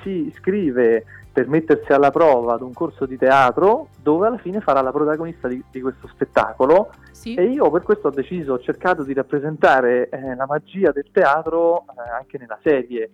Si 0.04 0.28
iscrive 0.28 1.06
per 1.32 1.48
mettersi 1.48 1.92
alla 1.94 2.12
prova 2.12 2.54
ad 2.54 2.62
un 2.62 2.74
corso 2.74 3.06
di 3.06 3.18
teatro 3.18 3.88
dove 4.02 4.28
alla 4.28 4.38
fine 4.38 4.60
farà 4.62 4.82
la 4.82 4.92
protagonista 4.92 5.48
di, 5.48 5.62
di 5.72 5.82
questo 5.82 6.08
spettacolo 6.08 6.90
Sì? 7.12 7.36
e 7.36 7.44
io 7.46 7.70
per 7.72 7.84
questo 7.84 8.08
ho 8.08 8.12
deciso, 8.12 8.54
ho 8.54 8.60
cercato 8.60 9.04
di 9.04 9.14
rappresentare 9.14 10.10
eh, 10.10 10.36
la 10.36 10.46
magia 10.46 10.92
del 10.92 11.08
teatro 11.12 11.82
eh, 11.82 12.10
anche 12.20 12.38
nella 12.38 12.58
serie. 12.62 13.10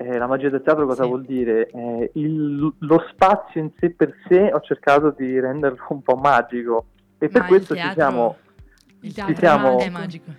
Eh, 0.00 0.16
la 0.16 0.28
magia 0.28 0.48
del 0.48 0.62
teatro 0.62 0.86
cosa 0.86 1.02
Sì. 1.02 1.08
vuol 1.08 1.24
dire? 1.24 1.66
Eh, 1.70 2.10
il- 2.14 2.72
lo 2.78 3.04
spazio 3.10 3.60
in 3.60 3.70
sé 3.80 3.90
per 3.90 4.14
sé 4.28 4.48
ho 4.52 4.60
cercato 4.60 5.10
di 5.16 5.38
renderlo 5.40 5.84
un 5.88 6.02
po' 6.02 6.14
magico 6.14 6.84
e 7.18 7.28
per 7.28 7.42
Ma 7.42 7.46
questo 7.48 7.74
ci 7.74 7.80
teatro- 7.80 8.00
siamo, 8.00 8.36
Il 9.00 9.08
Ci 9.10 9.14
teatro 9.14 9.34
siamo- 9.36 9.78
è 9.78 9.88
magico. 9.90 10.30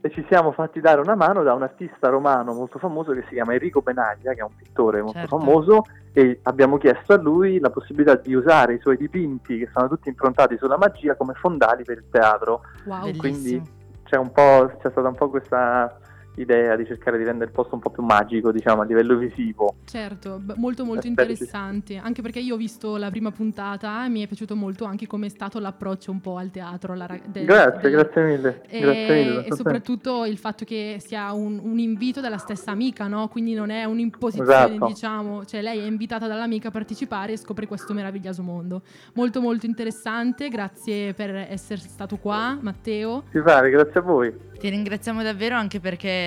e 0.00 0.10
ci 0.10 0.24
siamo 0.28 0.52
fatti 0.52 0.80
dare 0.80 1.00
una 1.00 1.14
mano 1.16 1.42
da 1.42 1.52
un 1.54 1.62
artista 1.62 2.08
romano 2.08 2.52
molto 2.52 2.78
famoso 2.78 3.12
che 3.12 3.22
si 3.28 3.34
chiama 3.34 3.54
Enrico 3.54 3.80
Benaglia, 3.80 4.32
che 4.34 4.40
è 4.40 4.44
un 4.44 4.54
pittore 4.56 5.00
molto 5.02 5.18
Certo. 5.18 5.38
famoso, 5.38 5.82
e 6.12 6.38
abbiamo 6.44 6.78
chiesto 6.78 7.12
a 7.12 7.18
lui 7.18 7.58
la 7.58 7.70
possibilità 7.70 8.14
di 8.14 8.34
usare 8.34 8.74
i 8.74 8.80
suoi 8.80 8.96
dipinti, 8.96 9.58
che 9.58 9.68
sono 9.74 9.88
tutti 9.88 10.08
improntati 10.08 10.56
sulla 10.58 10.76
magia, 10.76 11.16
come 11.16 11.34
fondali 11.34 11.82
per 11.84 11.98
il 11.98 12.08
teatro. 12.08 12.60
Wow. 12.86 13.16
Quindi- 13.16 13.82
C'è, 14.04 14.16
un 14.18 14.30
po', 14.32 14.70
c'è 14.80 14.90
stata 14.90 15.08
un 15.08 15.14
po' 15.14 15.28
questa 15.30 15.98
idea 16.36 16.76
di 16.76 16.84
cercare 16.86 17.18
di 17.18 17.24
rendere 17.24 17.46
il 17.46 17.52
posto 17.52 17.74
un 17.74 17.80
po' 17.80 17.90
più 17.90 18.02
magico, 18.02 18.50
diciamo, 18.50 18.82
a 18.82 18.84
livello 18.84 19.16
visivo. 19.16 19.76
Certo, 19.84 20.40
molto 20.56 20.84
molto 20.84 21.06
interessante, 21.06 21.96
anche 21.96 22.22
perché 22.22 22.40
io 22.40 22.54
ho 22.54 22.56
visto 22.58 22.96
la 22.96 23.10
prima 23.10 23.30
puntata 23.30 24.04
e 24.04 24.08
mi 24.08 24.22
è 24.22 24.26
piaciuto 24.26 24.56
molto 24.56 24.84
anche 24.84 25.06
come 25.06 25.26
è 25.26 25.28
stato 25.28 25.58
l'approccio 25.58 26.10
un 26.10 26.20
po' 26.20 26.36
al 26.36 26.50
teatro. 26.50 26.92
alla 26.92 27.06
ra- 27.06 27.18
del- 27.24 27.44
grazie, 27.44 27.80
del- 27.82 27.90
grazie 27.92 28.22
mille. 28.24 28.62
E, 28.68 28.80
grazie 28.80 29.24
mille, 29.24 29.44
e 29.46 29.54
soprattutto 29.54 30.24
il 30.24 30.38
fatto 30.38 30.64
che 30.64 30.96
sia 31.00 31.32
un, 31.32 31.60
un 31.62 31.78
invito 31.78 32.20
dalla 32.20 32.38
stessa 32.38 32.70
amica, 32.70 33.06
no? 33.06 33.28
Quindi 33.28 33.54
non 33.54 33.70
è 33.70 33.84
un'imposizione, 33.84 34.74
Esatto. 34.74 34.86
diciamo, 34.86 35.44
cioè 35.44 35.62
lei 35.62 35.78
è 35.80 35.84
invitata 35.84 36.26
dall'amica 36.26 36.68
a 36.68 36.70
partecipare 36.70 37.32
e 37.32 37.36
scopre 37.36 37.66
questo 37.66 37.94
meraviglioso 37.94 38.42
mondo. 38.42 38.82
Molto 39.14 39.40
molto 39.40 39.66
interessante, 39.66 40.48
grazie 40.48 41.14
per 41.14 41.34
essere 41.34 41.80
stato 41.80 42.16
qua, 42.16 42.56
Matteo. 42.60 43.24
Ti 43.30 43.40
pare, 43.40 43.70
grazie 43.70 44.00
a 44.00 44.02
voi. 44.02 44.32
Ti 44.58 44.68
ringraziamo 44.70 45.22
davvero 45.22 45.56
anche 45.56 45.78
perché 45.80 46.23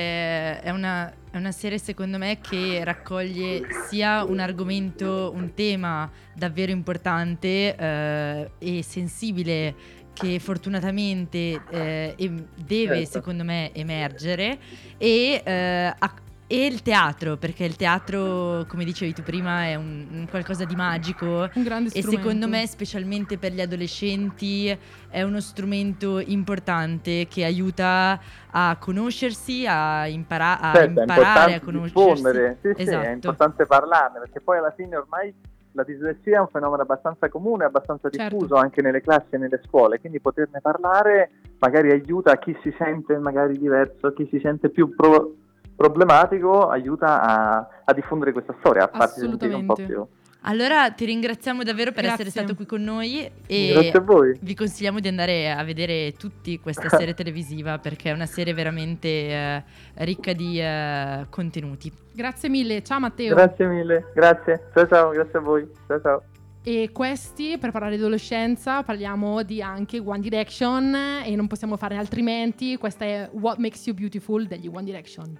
è 0.61 0.69
una, 0.69 1.11
è 1.31 1.37
una 1.37 1.51
serie 1.51 1.77
secondo 1.77 2.17
me 2.17 2.39
che 2.39 2.83
raccoglie 2.83 3.61
sia 3.89 4.23
un 4.23 4.39
argomento, 4.39 5.31
un 5.33 5.53
tema 5.53 6.09
davvero 6.33 6.71
importante 6.71 7.75
eh, 7.75 8.51
e 8.59 8.83
sensibile 8.83 9.75
che 10.13 10.39
fortunatamente 10.39 11.61
eh, 11.69 12.15
deve 12.55 12.95
Certo. 12.95 13.11
secondo 13.11 13.43
me 13.43 13.71
emergere 13.73 14.57
e, 14.97 15.41
eh, 15.45 15.93
a- 15.97 16.13
e 16.49 16.65
il 16.65 16.81
teatro 16.81 17.35
perché 17.35 17.65
il 17.65 17.75
teatro 17.75 18.65
come 18.69 18.85
dicevi 18.85 19.13
tu 19.13 19.21
prima 19.21 19.65
è 19.65 19.75
un, 19.75 20.07
un 20.09 20.27
qualcosa 20.29 20.63
di 20.63 20.75
magico 20.75 21.49
Un 21.53 21.63
grande 21.63 21.89
e 21.89 21.99
strumento. 22.01 22.21
secondo 22.21 22.47
me, 22.47 22.65
specialmente 22.65 23.37
per 23.37 23.51
gli 23.51 23.59
adolescenti, 23.59 24.77
è 25.09 25.21
uno 25.23 25.41
strumento 25.41 26.19
importante 26.19 27.27
che 27.27 27.43
aiuta 27.43 28.19
a 28.51 28.77
conoscersi, 28.79 29.65
a, 29.67 30.07
impara- 30.07 30.59
a 30.61 30.73
Certo, 30.73 30.99
imparare 31.01 31.53
a 31.55 31.59
conoscersi. 31.59 32.23
sì, 32.61 32.71
sì, 32.75 32.81
Esatto. 32.81 33.05
è 33.05 33.11
importante 33.11 33.65
parlarne, 33.65 34.19
perché 34.19 34.39
poi 34.39 34.57
alla 34.59 34.73
fine 34.75 34.95
ormai 34.95 35.33
la 35.73 35.83
dislessia 35.83 36.37
è 36.37 36.39
un 36.39 36.47
fenomeno 36.47 36.81
abbastanza 36.81 37.27
comune, 37.29 37.65
abbastanza 37.65 38.09
Certo. 38.09 38.35
diffuso 38.35 38.55
anche 38.55 38.81
nelle 38.81 39.01
classi 39.01 39.35
e 39.35 39.37
nelle 39.37 39.59
scuole, 39.65 39.99
quindi 39.99 40.19
poterne 40.21 40.61
parlare 40.61 41.29
magari 41.59 41.91
aiuta 41.91 42.31
a 42.31 42.37
chi 42.37 42.55
si 42.63 42.73
sente 42.77 43.17
magari 43.17 43.57
diverso, 43.59 44.07
a 44.07 44.13
chi 44.13 44.27
si 44.31 44.39
sente 44.39 44.69
più 44.69 44.95
pro- 44.95 45.35
problematico, 45.77 46.67
aiuta 46.67 47.21
a, 47.21 47.67
a 47.85 47.93
diffondere 47.93 48.33
questa 48.33 48.53
storia, 48.59 48.83
a 48.83 48.89
farsi 48.91 49.21
sentire 49.21 49.53
un 49.53 49.65
po' 49.65 49.75
più. 49.75 50.05
Allora 50.41 50.89
ti 50.91 51.05
ringraziamo 51.05 51.63
davvero 51.63 51.91
per 51.91 52.03
Grazie. 52.03 52.25
essere 52.25 52.29
stato 52.29 52.55
qui 52.55 52.65
con 52.65 52.81
noi 52.81 53.29
e 53.47 53.71
Grazie 53.73 53.99
a 53.99 54.01
voi. 54.01 54.37
vi 54.39 54.55
consigliamo 54.55 54.99
di 54.99 55.07
andare 55.07 55.51
a 55.51 55.61
vedere 55.63 56.13
tutti 56.13 56.59
questa 56.59 56.87
serie 56.89 57.13
televisiva 57.15 57.79
perché 57.79 58.11
è 58.11 58.13
una 58.13 58.25
serie 58.27 58.53
veramente 58.53 59.07
eh, 59.07 59.63
ricca 59.95 60.33
di 60.33 60.59
eh, 60.59 61.25
contenuti. 61.29 61.91
Grazie 62.13 62.49
mille, 62.49 62.81
ciao 62.81 62.99
Matteo. 62.99 63.35
Grazie 63.35 63.65
mille, 63.67 64.11
grazie. 64.13 64.69
Ciao 64.73 64.87
ciao, 64.87 65.09
grazie 65.09 65.37
a 65.37 65.41
voi. 65.41 65.67
Ciao 65.87 66.01
ciao. 66.01 66.23
E 66.63 66.89
questi, 66.93 67.57
per 67.57 67.71
parlare 67.71 67.95
di 67.95 68.01
adolescenza, 68.01 68.83
parliamo 68.83 69.41
di 69.43 69.61
anche 69.61 69.99
One 69.99 70.19
Direction 70.19 70.93
e 71.25 71.35
non 71.35 71.47
possiamo 71.47 71.77
fare 71.77 71.95
altrimenti. 71.95 72.77
Questa 72.77 73.05
è 73.05 73.29
What 73.31 73.57
Makes 73.57 73.87
You 73.87 73.95
Beautiful 73.95 74.45
degli 74.45 74.67
One 74.67 74.83
Direction. 74.83 75.37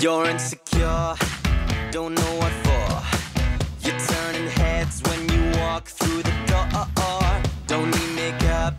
You're 0.00 0.26
insecure, 0.26 1.16
don't 1.90 2.14
know 2.14 2.34
what 2.36 2.52
for. 2.62 3.02
You're 3.82 3.98
turning 3.98 4.46
heads 4.46 5.02
when 5.02 5.28
you 5.28 5.58
walk 5.58 5.88
through 5.88 6.22
the 6.22 6.32
door. 6.46 7.42
Don't 7.66 7.90
need 7.90 8.14
makeup 8.14 8.77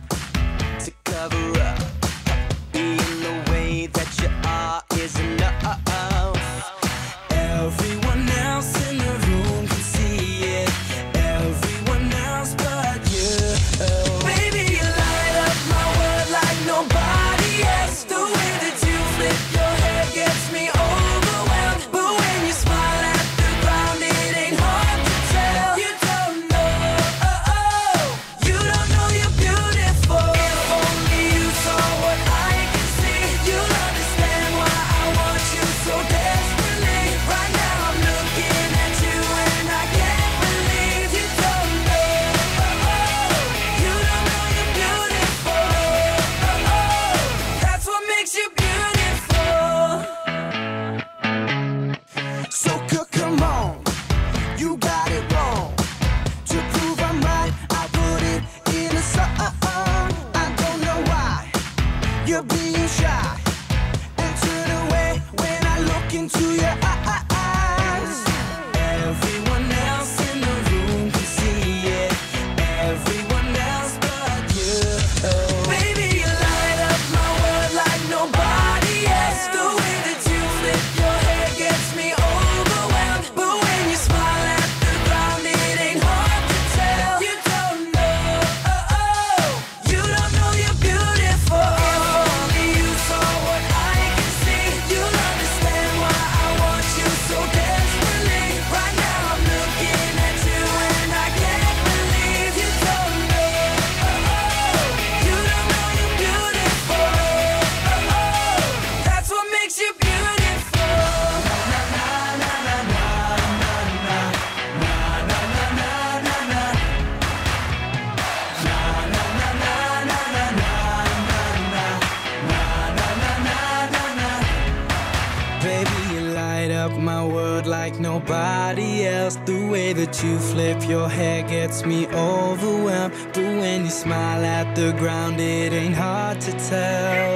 that 130.10 130.24
you 130.24 130.38
flip 130.38 130.88
your 130.88 131.08
hair 131.08 131.42
gets 131.42 131.84
me 131.84 132.06
overwhelmed. 132.08 133.14
But 133.32 133.44
when 133.44 133.84
you 133.84 133.90
smile 133.90 134.44
at 134.44 134.74
the 134.74 134.92
ground, 134.98 135.40
it 135.40 135.72
ain't 135.72 135.94
hard 135.94 136.40
to 136.42 136.52
tell. 136.52 137.29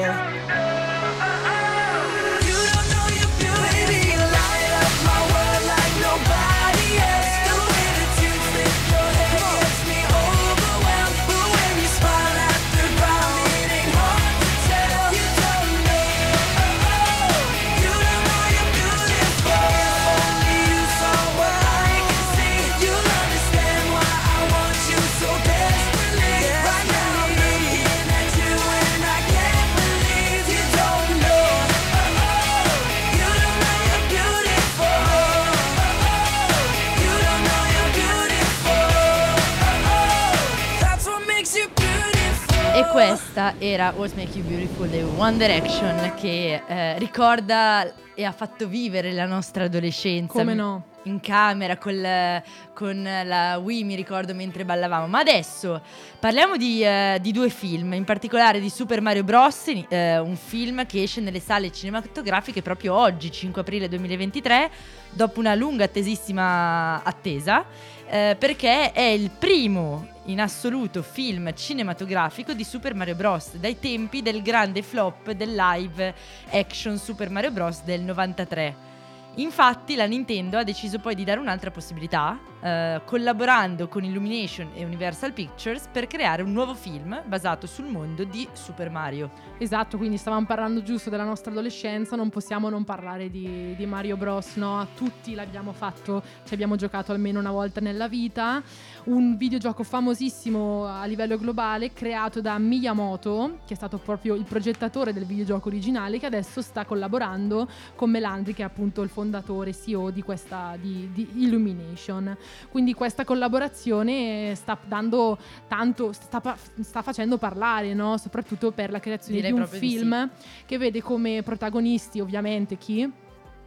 Questa 43.45 43.55
era 43.59 43.93
What 43.95 44.15
Make 44.15 44.39
You 44.39 44.47
Beautiful 44.47 44.89
di 44.89 45.03
One 45.03 45.37
Direction 45.37 46.15
che 46.15 46.63
eh, 46.67 46.99
ricorda 46.99 47.93
e 48.15 48.25
ha 48.25 48.33
fatto 48.33 48.67
vivere 48.69 49.13
la 49.13 49.27
nostra 49.27 49.65
adolescenza. 49.65 50.33
Come 50.33 50.55
no? 50.55 50.85
In 51.05 51.21
camera 51.21 51.77
col- 51.77 52.43
con 52.73 53.03
la 53.03 53.59
Wii, 53.59 53.85
mi 53.85 53.95
ricordo 53.95 54.35
mentre 54.35 54.65
ballavamo. 54.65 55.07
Ma 55.09 55.19
adesso 55.19 55.83
parliamo 56.19 56.57
di, 56.57 56.83
eh, 56.83 57.19
di 57.21 57.33
due 57.33 57.51
film, 57.51 57.93
in 57.93 58.05
particolare 58.05 58.61
di 58.61 58.71
Super 58.71 59.03
Mario 59.03 59.25
Bros. 59.25 59.67
eh, 59.89 60.19
un 60.19 60.37
film 60.37 60.87
che 60.87 61.03
esce 61.03 61.21
nelle 61.21 61.41
sale 61.41 61.71
cinematografiche 61.71 62.63
proprio 62.63 62.95
oggi, 62.95 63.31
5 63.31 63.61
aprile 63.61 63.89
2023, 63.89 64.71
dopo 65.11 65.41
una 65.41 65.55
lunga 65.55 65.85
attesissima 65.85 67.03
attesa, 67.03 67.67
eh, 68.09 68.37
perché 68.39 68.93
è 68.93 69.03
il 69.03 69.31
primo 69.31 70.13
in 70.27 70.41
assoluto 70.41 71.03
film 71.03 71.53
cinematografico 71.55 72.55
di 72.55 72.65
Super 72.65 72.95
Mario 72.95 73.15
Bros. 73.15 73.57
dai 73.57 73.79
tempi 73.79 74.23
del 74.23 74.43
grande 74.43 74.83
flop 74.83 75.33
del 75.33 75.55
live 75.55 76.15
action 76.51 76.97
Super 76.97 77.31
Mario 77.31 77.51
Bros. 77.51 77.83
del 77.83 78.01
93. 78.03 78.93
Infatti 79.37 79.97
la 79.97 80.07
Nintendo 80.07 80.59
ha 80.59 80.63
deciso 80.63 81.01
poi 81.01 81.17
di 81.17 81.25
dare 81.25 81.41
un'altra 81.41 81.73
possibilità, 81.73 82.39
eh, 82.61 83.01
collaborando 83.05 83.89
con 83.89 84.05
Illumination 84.05 84.71
e 84.75 84.85
Universal 84.85 85.33
Pictures 85.33 85.89
per 85.91 86.07
creare 86.07 86.43
un 86.43 86.53
nuovo 86.53 86.75
film 86.75 87.21
basato 87.27 87.67
sul 87.67 87.87
mondo 87.87 88.23
di 88.23 88.47
Super 88.53 88.91
Mario. 88.91 89.33
Esatto, 89.59 89.97
quindi 89.97 90.19
stavamo 90.19 90.47
parlando 90.47 90.83
giusto 90.83 91.11
della 91.11 91.25
nostra 91.25 91.51
adolescenza, 91.51 92.15
non 92.15 92.31
possiamo 92.31 92.69
non 92.69 92.85
parlare 92.85 93.29
di, 93.29 93.75
di 93.77 93.87
Mario 93.87 94.17
Bros, 94.17 94.55
no? 94.55 94.87
Tutti 94.95 95.35
l'abbiamo 95.35 95.73
fatto, 95.73 96.23
ci 96.45 96.55
abbiamo 96.55 96.77
giocato 96.77 97.11
almeno 97.11 97.41
una 97.41 97.51
volta 97.51 97.81
nella 97.81 98.07
vita. 98.07 98.63
Un 99.05 99.37
videogioco 99.37 99.83
famosissimo 99.83 100.87
a 100.87 101.05
livello 101.05 101.37
globale, 101.37 101.93
creato 101.93 102.41
da 102.41 102.57
Miyamoto, 102.57 103.59
che 103.67 103.75
è 103.75 103.77
stato 103.77 103.99
proprio 103.99 104.35
il 104.35 104.45
progettatore 104.45 105.13
del 105.13 105.27
videogioco 105.27 105.69
originale, 105.69 106.19
che 106.19 106.25
adesso 106.25 106.63
sta 106.63 106.87
collaborando 106.87 107.69
con 107.97 108.09
Melandri, 108.09 108.55
che 108.55 108.63
è 108.63 108.65
appunto 108.65 109.03
il 109.03 109.11
fondatore 109.11 109.75
CEO 109.75 110.09
di 110.09 110.23
questa 110.23 110.79
di, 110.81 111.11
di 111.13 111.29
Illumination. 111.35 112.35
Quindi 112.71 112.95
questa 112.95 113.25
collaborazione 113.25 114.55
sta 114.55 114.79
dando 114.87 115.37
tanto, 115.69 116.13
sta, 116.13 116.57
sta 116.81 117.03
facendo 117.03 117.37
parlare, 117.37 117.93
no? 117.93 118.17
soprattutto 118.17 118.71
per 118.71 118.91
la 118.91 119.01
creazione 119.01 119.37
Direi 119.37 119.53
di 119.53 119.59
un 119.59 119.67
proprio 119.67 119.87
di 119.87 119.97
film 119.99 120.31
che 120.65 120.79
vede 120.79 121.03
come 121.03 121.43
protagonisti 121.43 122.21
ovviamente 122.21 122.79
chi? 122.79 123.23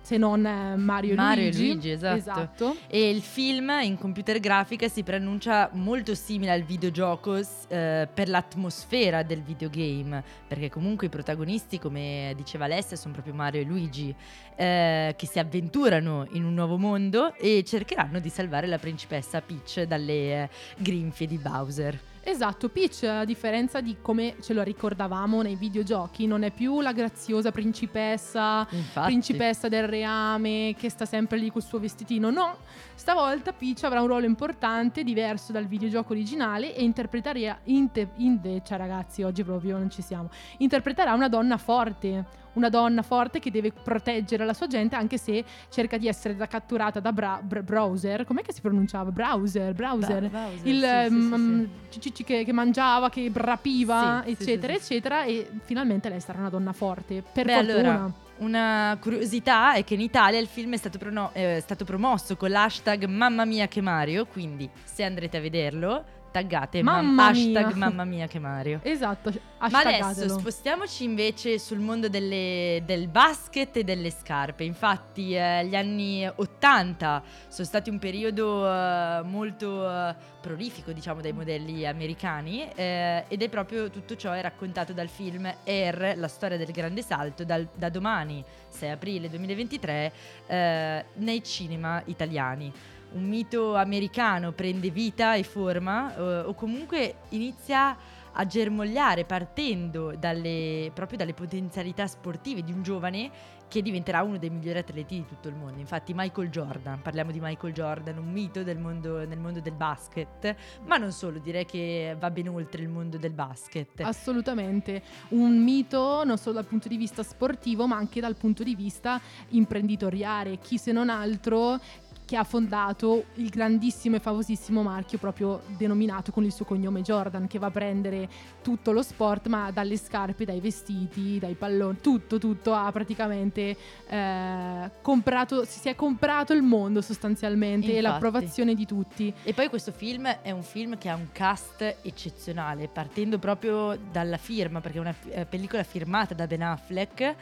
Se 0.08 0.16
non 0.16 0.46
eh, 0.46 0.78
Mario, 0.78 1.16
Mario 1.16 1.44
e 1.44 1.48
e 1.48 1.52
Luigi. 1.52 1.68
Luigi, 1.68 1.90
esatto. 1.90 2.18
Esatto. 2.18 2.78
E 2.88 3.10
il 3.10 3.22
film 3.22 3.78
in 3.82 3.98
computer 3.98 4.40
grafica 4.40 4.88
si 4.88 5.04
preannuncia 5.04 5.70
molto 5.74 6.16
simile 6.16 6.52
al 6.52 6.62
videogioco 6.62 7.36
eh, 7.36 8.08
per 8.14 8.30
l'atmosfera 8.30 9.24
del 9.24 9.42
videogame, 9.42 10.24
perché 10.48 10.70
comunque 10.70 11.08
i 11.08 11.10
protagonisti, 11.10 11.78
come 11.78 12.32
diceva 12.38 12.64
Alessia, 12.64 12.96
sono 12.96 13.12
proprio 13.16 13.34
Mario 13.34 13.60
e 13.60 13.66
Luigi, 13.66 14.16
eh, 14.56 15.14
che 15.18 15.26
si 15.26 15.40
avventurano 15.40 16.26
in 16.32 16.46
un 16.46 16.54
nuovo 16.54 16.78
mondo 16.78 17.34
e 17.34 17.66
cercheranno 17.66 18.20
di 18.20 18.30
salvare 18.30 18.66
la 18.66 18.78
principessa 18.78 19.42
Peach 19.42 19.82
dalle 19.82 20.14
eh, 20.14 20.50
grinfie 20.78 21.28
di 21.28 21.38
Bowser. 21.38 22.00
Esatto, 22.30 22.68
Peach, 22.68 23.04
a 23.04 23.24
differenza 23.24 23.80
di 23.80 24.00
come 24.02 24.36
ce 24.42 24.54
lo 24.54 24.62
ricordavamo 24.62 25.42
nei 25.42 25.56
videogiochi, 25.56 26.28
non 26.28 26.44
è 26.44 26.52
più 26.52 26.82
la 26.82 26.92
graziosa 26.92 27.54
principessa, 27.54 28.68
Infatti. 28.70 29.08
principessa 29.08 29.70
del 29.70 29.88
reame 29.88 30.76
che 30.78 30.90
sta 30.90 31.06
sempre 31.06 31.38
lì 31.38 31.50
col 31.50 31.64
suo 31.64 31.80
vestitino. 31.80 32.30
No, 32.30 32.58
stavolta 32.96 33.54
Peach 33.54 33.86
avrà 33.86 34.02
un 34.02 34.08
ruolo 34.08 34.26
importante, 34.26 35.06
diverso 35.06 35.54
dal 35.54 35.68
videogioco 35.68 36.12
originale 36.12 36.76
e 36.76 36.84
interpreterà, 36.84 37.60
inte- 37.64 38.10
invece 38.18 38.76
ragazzi, 38.76 39.24
oggi 39.24 39.46
proprio 39.46 39.78
non 39.78 39.90
ci 39.90 40.02
siamo, 40.02 40.30
interpreterà 40.58 41.14
una 41.14 41.30
donna 41.30 41.56
forte. 41.56 42.26
Una 42.58 42.70
donna 42.70 43.04
forte 43.04 43.38
che 43.40 43.52
deve 43.52 43.72
proteggere 43.72 44.44
la 44.44 44.54
sua 44.54 44.66
gente 44.66 44.96
anche 44.96 45.20
se 45.20 45.46
cerca 45.70 45.98
di 45.98 46.08
essere 46.08 46.36
da- 46.36 46.48
catturata 46.48 47.00
da 47.00 47.12
Bra- 47.12 47.40
Br- 47.42 47.62
Browser. 47.62 48.26
Com'è 48.26 48.42
che 48.42 48.52
si 48.52 48.62
pronunciava? 48.62 49.12
Browser, 49.12 49.74
Browser. 49.74 50.28
Ba- 50.28 50.40
Bowser, 50.50 50.68
il 50.68 50.80
sì, 50.82 51.16
sì, 51.16 51.22
sì, 51.22 51.36
mm, 51.38 51.64
sì. 51.90 52.00
Cicci 52.00 52.24
che, 52.24 52.44
che 52.44 52.52
mangiava, 52.54 53.10
che 53.10 53.32
rapiva, 53.34 54.26
eccetera, 54.26 54.74
eccetera. 54.74 55.24
E 55.24 55.48
finalmente 55.66 56.10
lei 56.10 56.20
sarà 56.20 56.40
una 56.40 56.50
donna 56.50 56.74
forte. 56.74 57.22
Per 57.32 57.46
Beh, 57.46 57.54
fortuna. 57.54 57.74
allora, 57.78 58.12
una 58.38 58.98
curiosità 59.00 59.74
è 59.74 59.84
che 59.84 59.94
in 59.94 60.02
Italia 60.02 60.40
il 60.40 60.48
film 60.48 60.74
è 60.74 60.78
stato, 60.78 60.98
prono- 60.98 61.30
eh, 61.34 61.58
è 61.58 61.60
stato 61.60 61.86
promosso 61.86 62.36
con 62.38 62.50
l'hashtag 62.50 63.06
Mamma 63.06 63.46
mia 63.46 63.68
che 63.68 63.82
Mario, 63.82 64.26
quindi 64.26 64.68
se 64.84 65.04
andrete 65.04 65.38
a 65.38 65.42
vederlo, 65.42 66.04
taggate 66.42 66.84
mam- 66.84 67.06
Mamma 67.08 67.32
mia. 67.32 67.60
hashtag 67.62 67.74
Mamma 67.78 68.04
mia 68.04 68.28
che 68.28 68.38
Mario. 68.40 68.80
Esatto, 68.84 69.32
Ma 69.72 69.80
adesso 69.80 70.30
spostiamoci 70.38 71.04
invece 71.04 71.58
sul 71.58 71.80
mondo 71.80 72.10
delle- 72.10 72.84
del 72.86 73.08
basket 73.08 73.78
e 73.78 73.84
delle 73.84 74.12
scarpe. 74.12 74.64
Infatti, 74.64 75.34
eh, 75.36 75.66
gli 75.66 75.76
anni 75.76 76.30
80 76.36 77.24
sono 77.48 77.66
stati 77.68 77.90
un 77.90 77.98
periodo 77.98 78.68
eh, 78.72 79.22
molto 79.24 79.90
eh, 79.90 80.16
prolifico, 80.42 80.92
diciamo, 80.92 81.22
dai 81.22 81.34
modelli 81.34 81.86
americani. 81.88 82.70
eh, 82.76 83.24
ed 83.28 83.42
è 83.42 83.50
proprio 83.50 83.90
tutto 83.90 84.16
ciò 84.16 84.32
è 84.32 84.42
raccontato 84.42 84.94
dal 84.94 85.08
film 85.08 85.52
Air, 85.66 86.14
la 86.18 86.28
storia 86.28 86.58
del 86.58 86.72
grande 86.72 87.02
salto, 87.02 87.44
dal- 87.44 87.68
da 87.74 87.90
domani, 87.90 88.44
6 88.70 88.90
aprile 88.92 89.30
2023, 89.30 90.12
eh, 90.46 91.06
nei 91.16 91.44
cinema 91.44 92.02
italiani 92.06 92.72
un 93.14 93.24
mito 93.24 93.76
americano 93.76 94.52
prende 94.52 94.90
vita 94.90 95.36
e 95.36 95.44
forma 95.44 96.16
eh, 96.16 96.40
o 96.42 96.54
comunque 96.54 97.16
inizia 97.30 97.96
a 98.40 98.46
germogliare 98.46 99.26
partendo 99.26 100.16
dalle, 100.16 100.92
proprio 100.94 101.18
dalle 101.18 101.34
potenzialità 101.34 102.06
sportive 102.06 102.64
di 102.64 102.72
un 102.72 102.84
giovane 102.84 103.56
che 103.68 103.82
diventerà 103.82 104.24
uno 104.24 104.38
dei 104.38 104.50
migliori 104.50 104.80
atleti 104.80 105.16
di 105.16 105.26
tutto 105.26 105.50
il 105.50 105.56
mondo. 105.56 105.80
Infatti 105.80 106.14
Michael 106.16 106.50
Jordan, 106.50 107.02
parliamo 107.02 107.32
di 107.32 107.40
Michael 107.42 107.74
Jordan, 107.74 108.18
un 108.18 108.32
mito 108.32 108.64
mondo, 108.78 109.26
nel 109.26 109.40
mondo 109.40 109.60
del 109.60 109.74
basket, 109.74 110.56
ma 110.86 110.98
non 110.98 111.12
solo, 111.12 111.40
direi 111.40 111.66
che 111.66 112.16
va 112.18 112.30
ben 112.30 112.48
oltre 112.48 112.82
il 112.82 112.90
mondo 112.90 113.18
del 113.18 113.34
basket. 113.34 114.02
Assolutamente, 114.02 115.02
un 115.30 115.62
mito 115.62 116.24
non 116.24 116.38
solo 116.38 116.56
dal 116.56 116.66
punto 116.66 116.88
di 116.88 116.98
vista 116.98 117.24
sportivo 117.24 117.88
ma 117.88 117.98
anche 117.98 118.22
dal 118.22 118.36
punto 118.36 118.64
di 118.64 118.76
vista 118.76 119.20
imprenditoriale, 119.50 120.60
chi 120.60 120.78
se 120.78 120.92
non 120.92 121.10
altro 121.10 121.80
che 122.28 122.36
ha 122.36 122.44
fondato 122.44 123.28
il 123.36 123.48
grandissimo 123.48 124.18
e 124.18 124.20
famosissimo 124.20 124.84
marchio 124.84 125.18
proprio 125.18 125.62
denominato 125.78 126.34
con 126.34 126.44
il 126.44 126.52
suo 126.52 126.66
cognome 126.66 127.02
Jordan, 127.02 127.48
che 127.48 127.58
va 127.58 127.68
a 127.68 127.72
prendere 127.72 128.28
tutto 128.62 128.92
lo 128.92 129.02
sport, 129.02 129.48
ma 129.48 129.72
dalle 129.72 129.96
scarpe, 129.96 130.44
dai 130.44 130.60
vestiti, 130.60 131.40
dai 131.40 131.54
palloni, 131.54 132.00
tutto, 132.02 132.38
tutto 132.38 132.74
ha 132.74 132.92
praticamente 132.92 133.78
eh, 134.10 134.92
comprato, 135.02 135.64
si 135.64 135.88
è 135.88 135.96
comprato 135.96 136.52
il 136.52 136.64
mondo 136.64 137.00
sostanzialmente 137.02 137.94
e 137.94 137.96
Infatti. 137.96 138.02
l'approvazione 138.02 138.76
di 138.76 138.86
tutti. 138.86 139.34
E 139.44 139.54
poi 139.54 139.70
questo 139.70 139.94
film 139.94 140.28
è 140.28 140.52
un 140.52 140.64
film 140.64 140.98
che 140.98 141.08
ha 141.08 141.16
un 141.16 141.30
cast 141.32 142.00
eccezionale, 142.02 142.90
partendo 142.90 143.40
proprio 143.40 143.98
dalla 144.12 144.38
firma, 144.38 144.82
perché 144.82 144.98
è 144.98 145.02
una 145.02 145.16
eh, 145.30 145.46
pellicola 145.46 145.84
firmata 145.84 146.34
da 146.34 146.46
Ben 146.46 146.62
Affleck. 146.62 147.36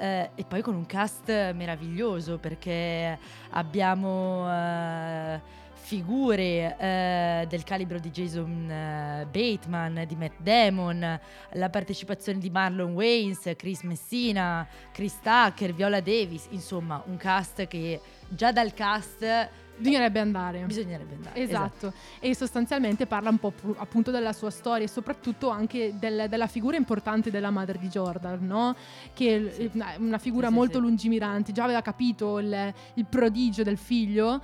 Eh, 0.00 0.30
e 0.34 0.44
poi 0.44 0.62
con 0.62 0.74
un 0.74 0.86
cast 0.86 1.28
meraviglioso 1.52 2.38
perché 2.38 3.18
abbiamo 3.50 4.50
eh, 4.50 5.40
figure 5.74 6.76
eh, 6.78 7.46
del 7.46 7.64
calibro 7.64 7.98
di 7.98 8.10
Jason 8.10 8.70
eh, 8.70 9.26
Bateman, 9.30 10.04
di 10.06 10.16
Matt 10.16 10.38
Damon, 10.38 11.20
la 11.52 11.68
partecipazione 11.68 12.38
di 12.38 12.48
Marlon 12.48 12.92
Waynes, 12.92 13.52
Chris 13.56 13.82
Messina, 13.82 14.66
Chris 14.90 15.18
Tucker, 15.20 15.74
Viola 15.74 16.00
Davis, 16.00 16.46
insomma 16.50 17.02
un 17.06 17.18
cast 17.18 17.66
che 17.66 18.00
già 18.28 18.52
dal 18.52 18.72
cast 18.72 19.50
Bisognerebbe 19.80 20.20
andare. 20.20 20.60
bisognerebbe 20.64 21.14
andare. 21.14 21.40
Esatto. 21.40 21.92
e 22.20 22.34
sostanzialmente 22.34 23.06
parla 23.06 23.30
un 23.30 23.38
po' 23.38 23.52
appunto 23.78 24.10
della 24.10 24.32
sua 24.32 24.50
storia 24.50 24.84
e 24.84 24.88
soprattutto 24.88 25.48
anche 25.48 25.92
del- 25.98 26.26
della 26.28 26.46
figura 26.46 26.76
importante 26.76 27.30
della 27.30 27.50
madre 27.50 27.78
di 27.78 27.88
Jordan, 27.88 28.46
no? 28.46 28.74
Che 29.14 29.50
Sì. 29.52 29.70
è 29.78 29.94
una- 29.98 30.18
figura 30.18 30.48
Sì, 30.48 30.54
molto 30.54 30.74
sì. 30.74 30.80
lungimirante, 30.80 31.52
già 31.52 31.64
aveva 31.64 31.80
capito 31.82 32.38
il, 32.38 32.74
il 32.94 33.06
prodigio 33.06 33.62
del 33.62 33.78
figlio, 33.78 34.40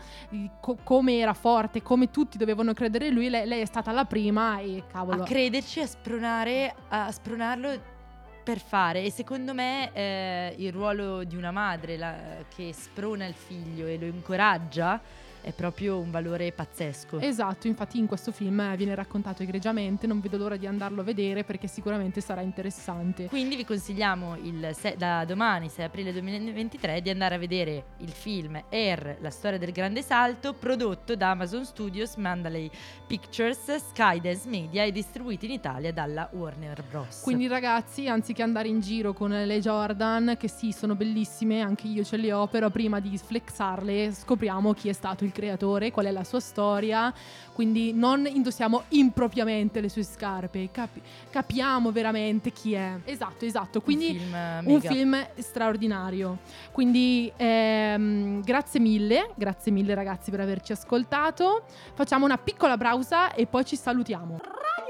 co- 0.61 0.79
come 0.83 1.19
era 1.19 1.35
forte, 1.35 1.83
come 1.83 2.11
tutti 2.11 2.39
dovevano 2.39 2.73
credere 2.73 3.09
in 3.09 3.15
lui, 3.15 3.29
lei, 3.29 3.47
lei 3.47 3.61
è 3.61 3.67
stata 3.67 3.93
la 3.93 4.05
prima 4.07 4.59
e 4.61 4.85
cavolo. 4.91 5.23
a 5.23 5.27
crederci, 5.27 5.81
a 5.81 5.87
spronare, 5.87 6.75
a 6.89 7.11
spronarlo 7.13 7.95
per 8.43 8.59
fare. 8.61 9.03
E 9.03 9.11
secondo 9.11 9.53
me 9.55 9.91
eh, 9.93 10.55
il 10.59 10.73
ruolo 10.73 11.25
di 11.25 11.37
una 11.37 11.51
madre 11.51 11.97
la- 11.97 12.17
che 12.55 12.73
sprona 12.73 13.27
il 13.27 13.35
figlio 13.35 13.87
e 13.87 13.99
lo 13.99 14.07
incoraggia 14.07 15.01
è 15.47 15.53
proprio 15.53 16.01
un 16.01 16.11
valore 16.11 16.51
pazzesco. 16.51 17.21
Esatto, 17.21 17.69
infatti 17.69 17.99
in 17.99 18.07
questo 18.07 18.33
film 18.33 18.75
viene 18.75 18.97
raccontato 18.97 19.45
egregiamente, 19.45 20.09
non 20.09 20.19
vedo 20.19 20.37
l'ora 20.39 20.57
di 20.57 20.67
andarlo 20.67 21.03
a 21.03 21.05
vedere 21.05 21.45
perché 21.45 21.69
sicuramente 21.69 22.21
sarà 22.21 22.41
interessante. 22.41 23.27
Quindi 23.27 23.55
vi 23.55 23.65
consigliamo 23.65 24.37
il 24.43 24.71
se- 24.73 24.97
da 24.99 25.25
domani, 25.25 25.69
6 25.69 25.85
aprile 25.85 26.13
2023, 26.13 27.01
di 27.01 27.11
andare 27.11 27.37
a 27.37 27.39
vedere 27.39 27.85
il 27.99 28.09
film 28.09 28.61
Air, 28.69 29.19
la 29.21 29.31
storia 29.31 29.57
del 29.57 29.71
grande 29.71 30.03
salto, 30.03 30.53
prodotto 30.53 31.15
da 31.15 31.31
Amazon 31.31 31.65
Studios, 31.65 32.17
Mandalay 32.17 32.69
Pictures, 33.07 33.73
Skydance 33.91 34.49
Media 34.49 34.83
e 34.83 34.91
distribuito 34.91 35.45
in 35.45 35.53
Italia 35.53 35.93
dalla 35.93 36.29
Warner 36.33 36.83
Bros. 36.91 37.21
Quindi 37.21 37.47
ragazzi, 37.47 38.09
anziché 38.09 38.43
andare 38.43 38.67
in 38.67 38.81
giro 38.81 39.13
con 39.13 39.31
le 39.31 39.61
Jordan, 39.61 40.35
che 40.37 40.49
sì, 40.49 40.73
sono 40.73 40.97
bellissime, 40.97 41.61
anche 41.61 41.87
io 41.87 42.03
ce 42.03 42.17
le 42.17 42.33
ho, 42.33 42.49
però 42.49 42.69
prima 42.69 42.99
di 42.99 43.17
flexarle 43.17 44.11
scopriamo 44.13 44.73
chi 44.73 44.89
è 44.89 44.93
stato 44.93 45.23
il 45.23 45.35
creatore, 45.37 45.91
qual 45.91 46.07
è 46.07 46.11
la 46.11 46.25
sua 46.25 46.41
storia, 46.41 47.13
quindi 47.53 47.93
non 47.93 48.27
indossiamo 48.27 48.85
impropriamente 48.89 49.83
le 49.83 49.91
sue 49.91 50.03
scarpe, 50.03 50.71
capi- 50.73 51.03
capiamo 51.29 51.93
veramente 51.93 52.51
chi 52.51 52.73
è. 52.73 52.95
Esatto, 53.05 53.45
esatto, 53.45 53.83
quindi 53.83 54.09
un 54.09 54.19
film, 54.19 54.73
un 54.73 54.81
film 54.81 55.29
straordinario. 55.37 56.39
Quindi 56.73 57.31
ehm, 57.37 58.43
grazie 58.43 58.81
mille, 58.81 59.31
grazie 59.35 59.71
mille 59.71 59.95
ragazzi 59.95 60.31
per 60.31 60.41
averci 60.41 60.73
ascoltato. 60.73 61.65
Facciamo 61.93 62.25
una 62.25 62.39
piccola 62.39 62.79
pausa 62.79 63.35
e 63.35 63.47
poi 63.47 63.65
ci 63.67 63.77
salutiamo. 63.77 64.41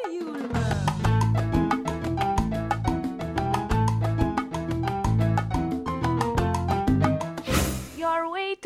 Your 0.08 0.48
way 0.52 0.95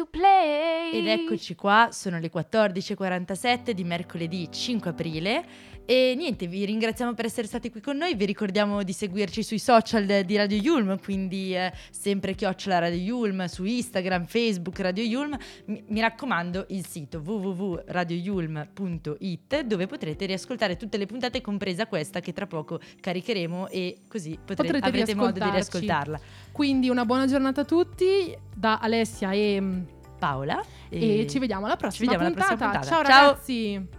to 0.01 0.07
play. 0.07 0.93
Ed 0.93 1.07
eccoci 1.07 1.55
qua, 1.55 1.91
sono 1.93 2.19
le 2.19 2.31
14.47 2.33 3.71
di 3.73 3.85
mercoledì 3.85 4.49
5 4.51 4.91
aprile 4.91 5.45
e 5.85 6.15
niente, 6.17 6.47
vi 6.47 6.65
ringraziamo 6.65 7.15
per 7.15 7.25
essere 7.25 7.47
stati 7.47 7.71
qui 7.71 7.81
con 7.81 7.97
noi, 7.97 8.15
vi 8.15 8.25
ricordiamo 8.25 8.83
di 8.83 8.93
seguirci 8.93 9.43
sui 9.43 9.59
social 9.59 10.23
di 10.25 10.37
Radio 10.37 10.57
Yulm, 10.57 10.99
quindi 11.01 11.55
eh, 11.55 11.73
sempre 11.91 12.35
chiocciola 12.35 12.79
Radio 12.79 13.01
Yulm, 13.01 13.45
su 13.47 13.65
Instagram, 13.65 14.27
Facebook 14.27 14.79
Radio 14.79 15.03
Yulm, 15.03 15.37
mi, 15.67 15.83
mi 15.89 16.01
raccomando 16.01 16.67
il 16.69 16.87
sito 16.87 17.21
www.radioyulm.it 17.25 19.61
dove 19.63 19.87
potrete 19.87 20.27
riascoltare 20.27 20.77
tutte 20.77 20.97
le 20.97 21.07
puntate 21.07 21.41
compresa 21.41 21.87
questa 21.87 22.21
che 22.21 22.33
tra 22.33 22.47
poco 22.47 22.79
caricheremo 23.01 23.69
e 23.69 23.99
così 24.09 24.39
potre- 24.39 24.69
Potrete 24.71 24.87
avrete 24.87 25.15
modo 25.15 25.43
di 25.43 25.51
riascoltarla. 25.51 26.21
Quindi 26.53 26.89
una 26.89 27.05
buona 27.05 27.27
giornata 27.27 27.63
a 27.63 27.65
tutti 27.65 28.37
da 28.55 28.79
Alessia 28.79 29.33
e, 29.33 29.61
Paola 30.21 30.63
e 30.89 31.27
ci 31.29 31.39
vediamo 31.41 31.67
alla 31.67 31.77
prossima, 31.77 32.13
vediamo 32.13 32.27
alla 32.27 32.35
prossima 32.35 32.57
puntata. 32.57 32.79
puntata. 32.79 33.03
Ciao 33.03 33.05
Ciao. 33.05 33.31
ragazzi. 33.31 33.99